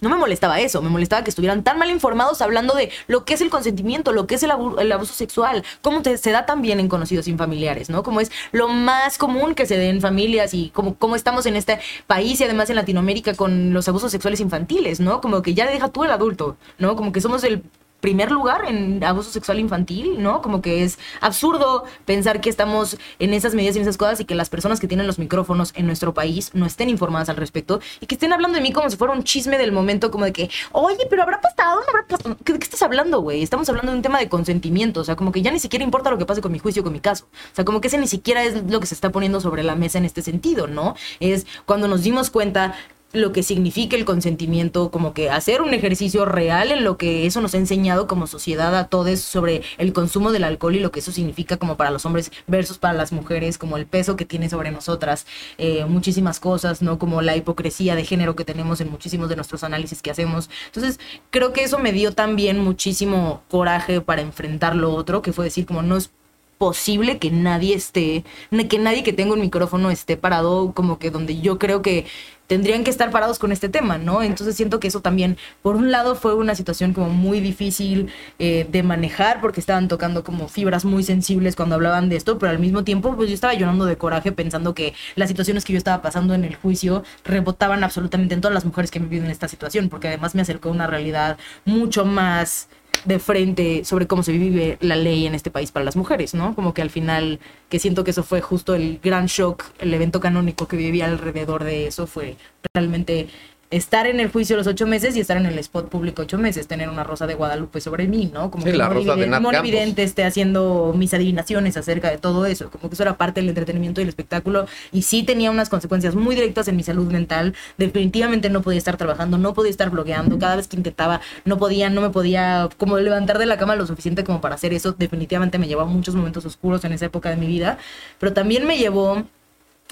[0.02, 3.34] no me molestaba eso, me molestaba que estuvieran tan mal informados hablando de lo que
[3.34, 6.88] es el consentimiento, lo que es el, abuso sexual, cómo se da tan bien en
[6.88, 8.04] conocidos sin familiares, ¿no?
[8.04, 11.56] Como es lo más común que se dé en familias y como, cómo estamos en
[11.56, 15.22] este país y además en Latinoamérica con los abusos sexuales infantiles, ¿no?
[15.22, 16.96] Como que ya deja tú el adulto, ¿no?
[16.96, 17.64] Como que somos el
[18.00, 20.42] primer lugar en abuso sexual infantil, ¿no?
[20.42, 24.26] Como que es absurdo pensar que estamos en esas medidas y en esas cosas y
[24.26, 27.80] que las personas que tienen los micrófonos en nuestro país no estén informadas al respecto
[28.00, 30.34] y que estén hablando de mí como si fuera un chisme del momento, como de
[30.34, 32.36] que, oye, pero habrá pasado, no habrá pasado.
[32.36, 33.44] ¿De qué estás hablando, güey?
[33.44, 36.10] Estamos hablando de un tema de consentimiento, o sea, como que ya ni siquiera importa
[36.10, 37.26] lo que pase con mi juicio, con mi caso.
[37.26, 39.76] O sea, como que ese ni siquiera es lo que se está poniendo sobre la
[39.76, 40.96] mesa en este sentido, ¿no?
[41.20, 42.76] Es cuando nos dimos cuenta
[43.12, 47.42] lo que significa el consentimiento, como que hacer un ejercicio real en lo que eso
[47.42, 51.00] nos ha enseñado como sociedad a todos sobre el consumo del alcohol y lo que
[51.00, 54.50] eso significa como para los hombres versus para las mujeres, como el peso que tiene
[54.50, 55.26] sobre nosotras,
[55.58, 57.00] eh, muchísimas cosas, ¿no?
[57.00, 60.50] Como la hipocresía de género que tenemos en muchísimos de nuestros análisis que hacemos.
[60.68, 61.00] Entonces,
[61.32, 65.66] creo que eso me dio también muchísimo coraje para enfrentar lo otro, que fue decir
[65.66, 66.12] como no es
[66.60, 68.26] posible que nadie esté,
[68.70, 72.06] que nadie que tenga un micrófono esté parado como que donde yo creo que
[72.50, 74.24] tendrían que estar parados con este tema, ¿no?
[74.24, 78.68] Entonces siento que eso también, por un lado, fue una situación como muy difícil eh,
[78.70, 82.58] de manejar porque estaban tocando como fibras muy sensibles cuando hablaban de esto, pero al
[82.58, 86.02] mismo tiempo, pues yo estaba llorando de coraje pensando que las situaciones que yo estaba
[86.02, 89.88] pasando en el juicio rebotaban absolutamente en todas las mujeres que viven en esta situación,
[89.88, 92.68] porque además me acercó a una realidad mucho más
[93.06, 96.56] de frente sobre cómo se vive la ley en este país para las mujeres, ¿no?
[96.56, 97.40] Como que al final,
[97.70, 101.64] que siento que eso fue justo el gran shock, el evento canónico que vivía alrededor
[101.64, 102.36] de eso fue
[102.74, 103.28] realmente
[103.72, 106.68] estar en el juicio los ocho meses y estar en el spot público ocho meses,
[106.68, 108.50] tener una rosa de Guadalupe sobre mí, ¿no?
[108.50, 109.16] Como que la rosa
[109.60, 113.50] Evidente esté haciendo mis adivinaciones acerca de todo eso, como que eso era parte del
[113.50, 117.54] entretenimiento y el espectáculo y sí tenía unas consecuencias muy directas en mi salud mental,
[117.78, 121.90] definitivamente no podía estar trabajando, no podía estar blogueando, cada vez que intentaba no podía,
[121.90, 125.60] no me podía como levantar de la cama lo suficiente como para hacer eso, definitivamente
[125.60, 127.78] me llevó a muchos momentos oscuros en esa época de mi vida,
[128.20, 129.24] pero también me llevó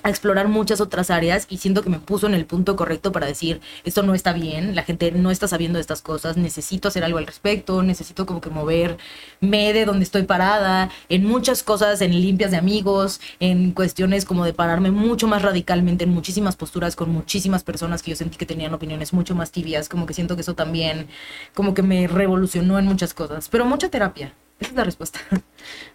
[0.08, 3.28] a explorar muchas otras áreas y siento que me puso en el punto correcto para
[3.28, 7.04] decir, esto no está bien, la gente no está sabiendo de estas cosas, necesito hacer
[7.04, 12.12] algo al respecto, necesito como que moverme de donde estoy parada, en muchas cosas, en
[12.20, 17.12] limpias de amigos, en cuestiones como de pararme mucho más radicalmente en muchísimas posturas con
[17.12, 20.42] muchísimas personas que yo sentí que tenían opiniones mucho más tibias, como que siento que
[20.42, 21.08] eso también
[21.54, 24.34] como que me revolucionó en muchas cosas, pero mucha terapia.
[24.60, 25.20] Esa es la respuesta.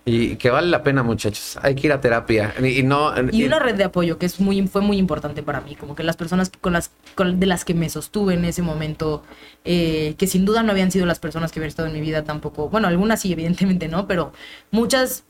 [0.05, 1.59] Y que vale la pena, muchachos.
[1.63, 2.53] Hay que ir a terapia.
[2.61, 5.77] Y, no, y una red de apoyo que es muy, fue muy importante para mí.
[5.77, 9.23] Como que las personas con las, de las que me sostuve en ese momento,
[9.65, 12.25] eh, que sin duda no habían sido las personas que habían estado en mi vida
[12.25, 12.69] tampoco.
[12.69, 14.33] Bueno, algunas sí, evidentemente no, pero
[14.73, 15.25] muchas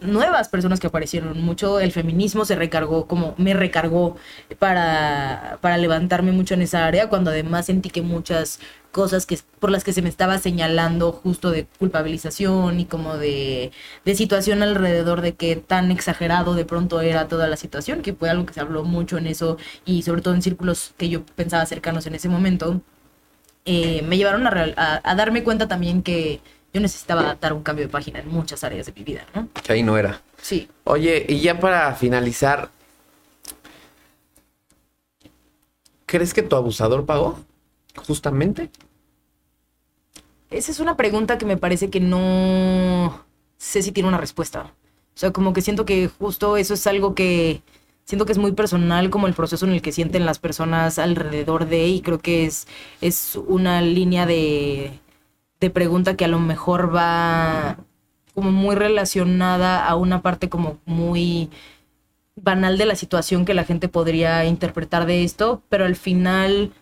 [0.00, 1.40] nuevas personas que aparecieron.
[1.40, 4.16] Mucho el feminismo se recargó, como me recargó
[4.58, 8.60] para, para levantarme mucho en esa área, cuando además sentí que muchas
[8.92, 13.70] cosas que por las que se me estaba señalando justo de culpabilización y como de,
[14.04, 18.30] de situación alrededor de que tan exagerado de pronto era toda la situación, que fue
[18.30, 21.66] algo que se habló mucho en eso y sobre todo en círculos que yo pensaba
[21.66, 22.80] cercanos en ese momento,
[23.64, 26.40] eh, me llevaron a, a darme cuenta también que
[26.72, 29.48] yo necesitaba dar un cambio de página en muchas áreas de mi vida, ¿no?
[29.62, 30.20] Que ahí no era.
[30.40, 30.68] Sí.
[30.84, 32.70] Oye, y ya para finalizar,
[36.06, 37.40] ¿crees que tu abusador pagó?
[38.06, 38.70] Justamente.
[40.50, 43.24] Esa es una pregunta que me parece que no
[43.58, 44.72] sé si tiene una respuesta.
[45.14, 47.62] O sea, como que siento que justo eso es algo que
[48.04, 51.66] siento que es muy personal como el proceso en el que sienten las personas alrededor
[51.66, 52.66] de y creo que es,
[53.02, 54.98] es una línea de,
[55.60, 57.76] de pregunta que a lo mejor va
[58.34, 61.50] como muy relacionada a una parte como muy
[62.36, 66.72] banal de la situación que la gente podría interpretar de esto, pero al final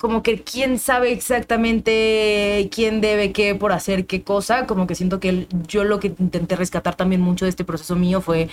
[0.00, 5.20] como que quién sabe exactamente quién debe qué por hacer qué cosa, como que siento
[5.20, 8.48] que yo lo que intenté rescatar también mucho de este proceso mío fue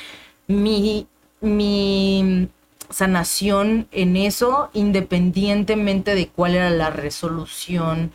[0.47, 1.07] mi,
[1.39, 2.49] mi
[2.89, 8.11] sanación en eso, independientemente de cuál era la resolución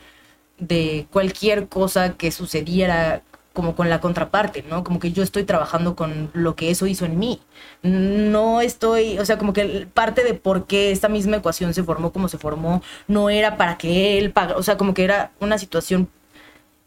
[0.59, 3.23] de cualquier cosa que sucediera
[3.53, 4.85] como con la contraparte, ¿no?
[4.85, 7.41] Como que yo estoy trabajando con lo que eso hizo en mí.
[7.83, 12.13] No estoy, o sea, como que parte de por qué esta misma ecuación se formó
[12.13, 15.59] como se formó, no era para que él pague, o sea, como que era una
[15.59, 16.09] situación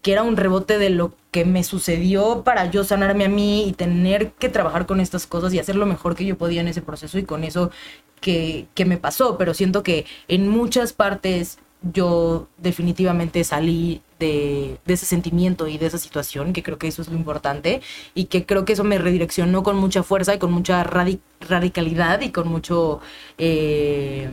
[0.01, 3.73] que era un rebote de lo que me sucedió para yo sanarme a mí y
[3.73, 6.83] tener que trabajar con estas cosas y hacer lo mejor que yo podía en ese
[6.83, 7.71] proceso y con eso
[8.21, 9.37] que, que me pasó.
[9.39, 11.57] Pero siento que en muchas partes
[11.93, 17.09] yo definitivamente salí de, ese sentimiento y de esa situación, que creo que eso es
[17.09, 17.81] lo importante,
[18.13, 22.31] y que creo que eso me redireccionó con mucha fuerza y con mucha radicalidad y
[22.31, 23.01] con mucho
[23.37, 24.29] eh,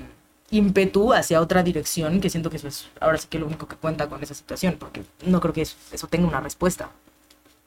[0.50, 3.76] ímpetu hacia otra dirección, que siento que eso es ahora sí que lo único que
[3.76, 6.90] cuenta con esa situación, porque no creo que eso tenga una respuesta.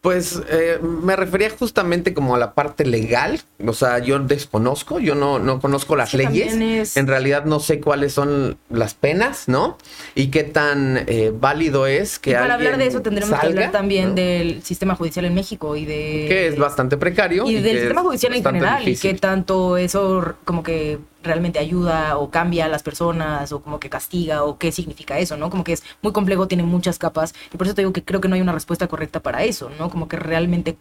[0.05, 5.15] Pues eh, me refería justamente como a la parte legal, o sea, yo desconozco, yo
[5.15, 9.79] no, no conozco las leyes, en realidad no sé cuáles son las penas, ¿no?
[10.13, 12.29] Y qué tan eh, válido es que...
[12.29, 15.85] Y para hablar de eso tendremos que hablar también del sistema judicial en México y
[15.85, 16.25] de...
[16.29, 17.49] Que es bastante precario.
[17.49, 22.29] Y, del sistema judicial en general y qué tanto eso como que realmente ayuda o
[22.31, 25.49] cambia a las personas o como que castiga o qué significa eso, ¿no?
[25.49, 28.21] Como que es muy complejo, tiene muchas capas y por eso te digo que creo
[28.21, 29.89] que no hay una respuesta correcta para eso, ¿no?
[29.89, 30.77] Como que realmente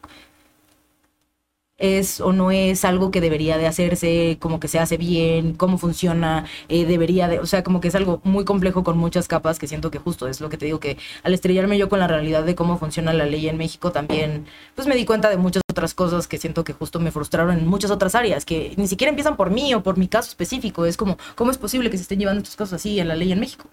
[1.78, 5.78] es o no es algo que debería de hacerse, como que se hace bien, cómo
[5.78, 9.58] funciona, eh, debería de, o sea, como que es algo muy complejo con muchas capas
[9.58, 12.06] que siento que justo es lo que te digo que al estrellarme yo con la
[12.06, 15.63] realidad de cómo funciona la ley en México también, pues me di cuenta de muchas
[15.74, 19.10] otras cosas que siento que justo me frustraron en muchas otras áreas, que ni siquiera
[19.10, 22.02] empiezan por mí o por mi caso específico, es como, ¿cómo es posible que se
[22.02, 23.68] estén llevando estas cosas así en la ley en México?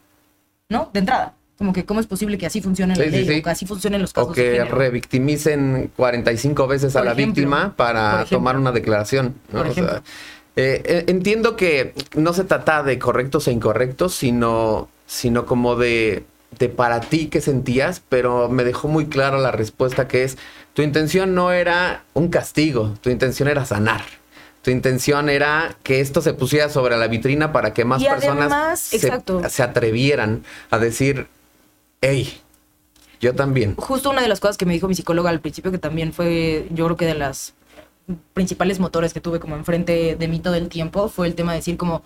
[0.69, 0.89] ¿No?
[0.91, 1.35] De entrada.
[1.57, 4.13] Como que cómo es posible que así funcione la ley, o que así funcionen los
[4.13, 4.31] casos.
[4.31, 9.35] O que revictimicen 45 veces a la víctima para tomar una declaración.
[10.55, 16.25] Eh, eh, entiendo que no se trata de correctos e incorrectos, sino, sino como de,
[16.57, 20.37] de para ti que sentías, pero me dejó muy clara la respuesta que es,
[20.73, 24.01] tu intención no era un castigo, tu intención era sanar.
[24.61, 29.63] Tu intención era que esto se pusiera sobre la vitrina para que más personas se,
[29.63, 31.27] atrevieran a decir,
[31.99, 32.41] Ey,
[33.19, 33.75] yo también.
[33.75, 36.67] Justo una de las cosas que me dijo mi psicóloga al principio, que también fue,
[36.71, 37.53] yo creo que de las
[38.33, 41.59] principales motores que tuve como enfrente de mí todo el tiempo, fue el tema de
[41.59, 42.03] decir como,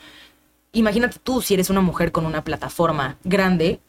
[0.72, 3.80] imagínate tú si eres una mujer con una plataforma grande,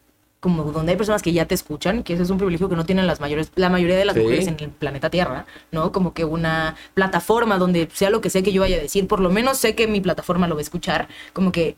[0.47, 2.86] como donde hay personas que ya te escuchan, que ese es un privilegio que no
[2.86, 5.90] tienen las mayores, la mayoría de las mujeres en el planeta Tierra, ¿no?
[5.90, 9.18] Como que una plataforma donde sea lo que sea que yo vaya a decir, por
[9.18, 11.74] lo menos sé que mi plataforma lo va a escuchar, como que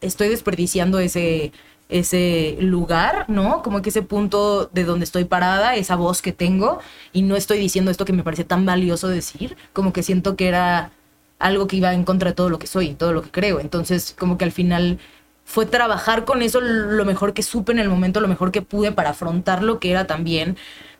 [0.00, 1.52] estoy desperdiciando ese
[1.90, 3.62] ese lugar, ¿no?
[3.62, 6.80] Como que ese punto de donde estoy parada, esa voz que tengo,
[7.12, 10.48] y no estoy diciendo esto que me parece tan valioso decir, como que siento que
[10.48, 10.90] era
[11.38, 13.60] algo que iba en contra de todo lo que soy, todo lo que creo.
[13.60, 14.98] Entonces, como que al final
[15.46, 18.90] fue trabajar con eso lo mejor que supe en el momento, lo mejor que pude
[18.90, 20.56] para afrontar lo que era también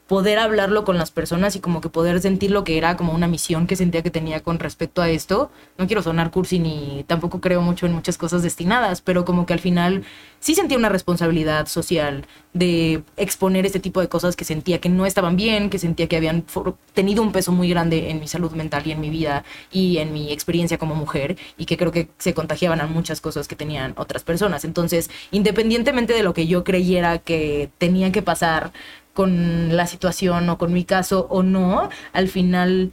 [0.07, 3.27] poder hablarlo con las personas y como que poder sentir lo que era como una
[3.27, 5.51] misión que sentía que tenía con respecto a esto.
[5.79, 9.53] No quiero sonar cursi ni tampoco creo mucho en muchas cosas destinadas, pero como que
[9.53, 10.05] al final
[10.39, 15.07] sí sentía una responsabilidad social de exponer este tipo de cosas que sentía que no
[15.07, 16.45] estaban bien, que sentía que habían
[16.95, 20.13] tenido un peso muy grande en mi salud mental y en mi vida y en
[20.13, 23.93] mi experiencia como mujer y que creo que se contagiaban a muchas cosas que tenían
[23.97, 24.65] otras personas.
[24.65, 28.73] Entonces, independientemente de lo que yo creyera que tenía que pasar,
[29.17, 32.93] con la situación o con mi caso o no, al final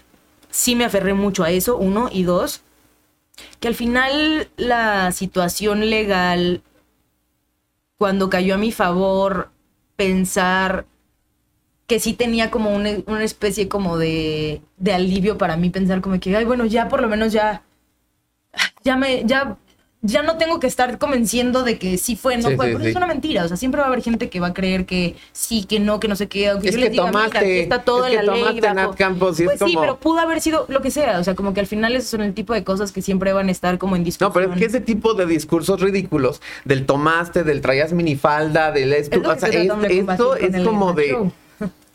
[0.50, 2.62] sí me aferré mucho a eso, uno, y dos,
[3.60, 6.64] que al final la situación legal,
[7.98, 9.52] cuando cayó a mi favor,
[9.98, 10.86] pensar
[11.88, 16.20] que sí tenía como una, una especie como de, de, alivio para mí, pensar como
[16.22, 17.64] que, ay, bueno, ya por lo menos ya,
[18.86, 19.58] ya me, ya
[20.06, 22.84] ya no tengo que estar convenciendo de que sí fue, no Sí, fue, sí, pero
[22.84, 22.90] sí.
[22.92, 23.46] es una mentira.
[23.46, 26.00] O sea, siempre va a haber gente que va a creer que sí, que no,
[26.00, 26.50] que no sé qué.
[26.50, 28.34] Aunque Es yo que les diga, mira, tomaste- aquí está todo es en que la
[28.34, 28.60] ley.
[28.62, 31.20] bajo- Nat Campos y es pues sí, pero pudo haber sido lo que sea.
[31.20, 33.48] O sea, como que al final esos son el tipo de cosas que siempre van
[33.48, 34.30] a estar como en discusión.
[34.30, 38.92] No, pero es que ese tipo de discursos ridículos del tomaste, del traías minifalda, del
[38.94, 41.32] esto, Es o sea, esto es como de, Show.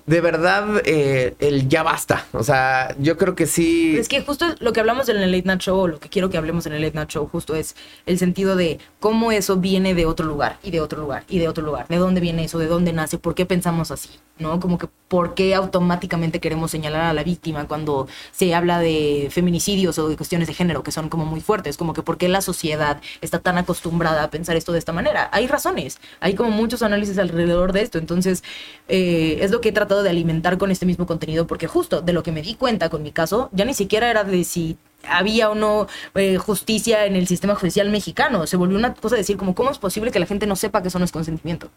[0.08, 2.26] De verdad, eh, el ya basta.
[2.32, 3.94] O sea, yo creo que sí.
[3.98, 6.30] Es que justo lo que hablamos en el Late Night Show, o lo que quiero
[6.30, 9.94] que hablemos en el Late Night Show, justo es el sentido de cómo eso viene
[9.94, 11.86] de otro lugar, y de otro lugar, y de otro lugar.
[11.88, 12.58] ¿De dónde viene eso?
[12.58, 13.18] ¿De dónde nace?
[13.18, 14.08] ¿Por qué pensamos así?
[14.38, 14.60] ¿No?
[14.60, 19.98] Como que por qué automáticamente queremos señalar a la víctima cuando se habla de feminicidios
[19.98, 21.76] o de cuestiones de género que son como muy fuertes.
[21.76, 25.28] Como que por qué la sociedad está tan acostumbrada a pensar esto de esta manera.
[25.32, 27.98] Hay razones, hay como muchos análisis alrededor de esto.
[27.98, 28.42] Entonces,
[28.88, 32.12] eh, es lo que he tratado de alimentar con este mismo contenido, porque justo de
[32.12, 34.76] lo que me di cuenta con mi caso, ya ni siquiera era de si
[35.06, 38.46] había o no eh, justicia en el sistema judicial mexicano.
[38.46, 40.82] Se volvió una cosa de decir como, ¿cómo es posible que la gente no sepa
[40.82, 41.70] que eso no es consentimiento?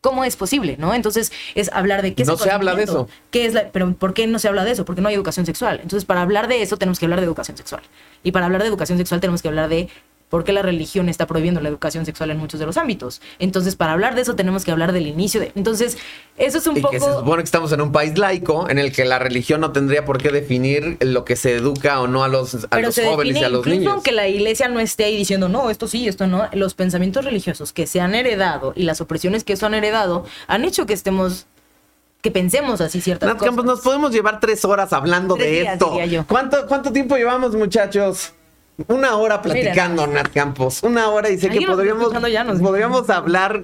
[0.00, 0.94] ¿Cómo es posible, no?
[0.94, 3.08] Entonces es hablar de qué es No el se habla de eso.
[3.32, 4.84] ¿Qué es la, pero ¿por qué no se habla de eso?
[4.84, 5.80] Porque no hay educación sexual.
[5.82, 7.82] Entonces, para hablar de eso tenemos que hablar de educación sexual.
[8.22, 9.88] Y para hablar de educación sexual tenemos que hablar de
[10.28, 13.20] por qué la religión está prohibiendo la educación sexual en muchos de los ámbitos.
[13.38, 15.52] Entonces, para hablar de eso tenemos que hablar del inicio de...
[15.54, 15.96] Entonces,
[16.36, 16.92] eso es un Y poco...
[16.92, 19.72] que se supone que estamos en un país laico en el que la religión no
[19.72, 23.36] tendría por qué definir lo que se educa o no a los, a los jóvenes
[23.38, 23.92] y a los incluso niños.
[23.92, 26.48] aunque la iglesia no esté ahí diciendo, no, esto sí, esto no.
[26.52, 30.64] Los pensamientos religiosos que se han heredado y las opresiones que eso han heredado han
[30.64, 31.46] hecho que estemos,
[32.20, 33.48] que pensemos así ciertas Nat cosas.
[33.48, 36.04] Campos, nos podemos llevar tres horas hablando Tres de días, esto.
[36.04, 36.26] yo.
[36.26, 38.32] ¿Cuánto, ¿Cuánto tiempo llevamos, muchachos?
[38.86, 40.84] Una hora platicando, Nat Campos.
[40.84, 43.62] Una hora y sé que podríamos, escuchando ya, nos- podríamos hablar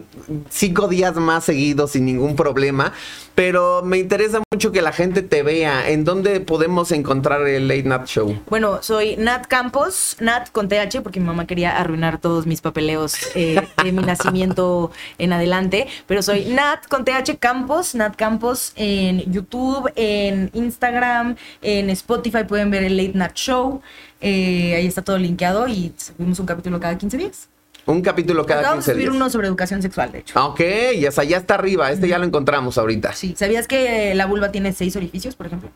[0.51, 2.93] cinco días más seguidos sin ningún problema.
[3.37, 5.89] Pero me interesa mucho que la gente te vea.
[5.89, 8.41] ¿En dónde podemos encontrar el Late Night Show?
[8.49, 13.15] Bueno, soy Nat Campos, Nat con TH, porque mi mamá quería arruinar todos mis papeleos
[13.35, 15.87] eh, de mi nacimiento en adelante.
[16.07, 22.71] Pero soy Nat con TH Campos, Nat Campos en YouTube, en Instagram, en Spotify pueden
[22.71, 23.81] ver el Late Night Show.
[24.27, 27.49] Eh, ahí está todo linkeado y subimos un capítulo cada 15 días.
[27.85, 29.17] Un capítulo cada Acabamos de 15 subir días.
[29.17, 30.33] uno sobre educación sexual, de hecho.
[30.39, 30.61] Ah, Ok,
[30.99, 31.91] ya está, ya está arriba.
[31.93, 33.13] Este ya lo encontramos ahorita.
[33.13, 35.69] Sí, ¿sabías que la vulva tiene seis orificios, por ejemplo?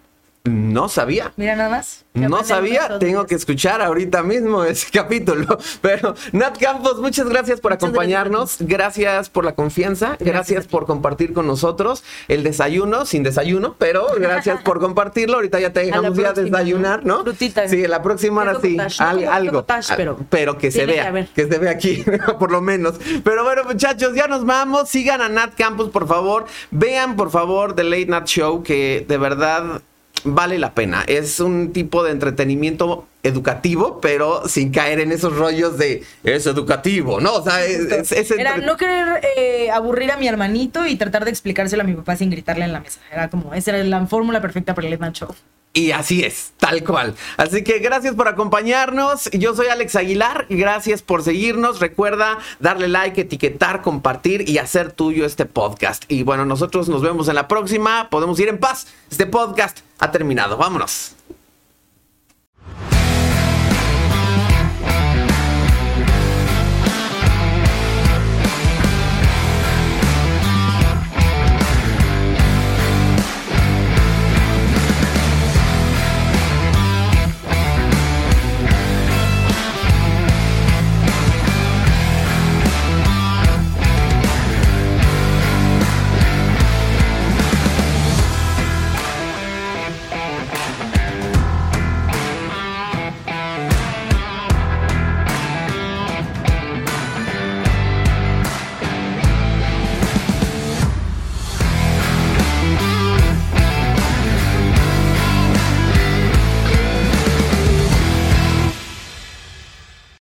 [0.45, 1.33] No sabía.
[1.37, 2.05] Mira nada más.
[2.15, 5.59] No sabía, tengo que escuchar ahorita mismo ese capítulo.
[5.83, 11.33] Pero Nat Campos, muchas gracias por Muchas acompañarnos, gracias, por la confianza, gracias, por compartir
[11.33, 15.37] con nosotros el desayuno, sin desayuno, pero gracias por compartirlo.
[15.37, 17.23] Ahorita ya te dejamos ya desayunar, ¿no?
[17.23, 17.69] Frutita.
[17.69, 19.65] Sí, la próxima Queso sí, al- algo,
[19.97, 22.05] pero pero que se que vea, que se vea aquí,
[22.39, 22.95] por lo menos.
[23.23, 24.89] Pero bueno, muchachos, ya nos vamos.
[24.89, 26.47] Sigan a Nat Campos, por favor.
[26.71, 29.83] Vean, por favor, The Late Nat Show, que de verdad
[30.25, 31.05] vale la pena.
[31.07, 37.21] Es un tipo de entretenimiento educativo, pero sin caer en esos rollos de es educativo,
[37.21, 37.35] ¿no?
[37.35, 41.25] O sea, es, es- es Era no querer eh, aburrir a mi hermanito y tratar
[41.25, 43.01] de explicárselo a mi papá sin gritarle en la mesa.
[43.13, 45.35] Era como, esa era la fórmula perfecta para el Night Show.
[45.79, 47.15] Y así es, tal cual.
[47.37, 49.31] Así que gracias por acompañarnos.
[49.31, 50.47] Yo soy Alex Aguilar.
[50.51, 51.79] Gracias por seguirnos.
[51.79, 56.03] Recuerda darle like, etiquetar, compartir y hacer tuyo este podcast.
[56.09, 58.11] Y bueno, nosotros nos vemos en la próxima.
[58.11, 58.89] Podemos ir en paz.
[59.09, 60.57] Este podcast ha terminado.
[60.57, 61.18] Vámonos.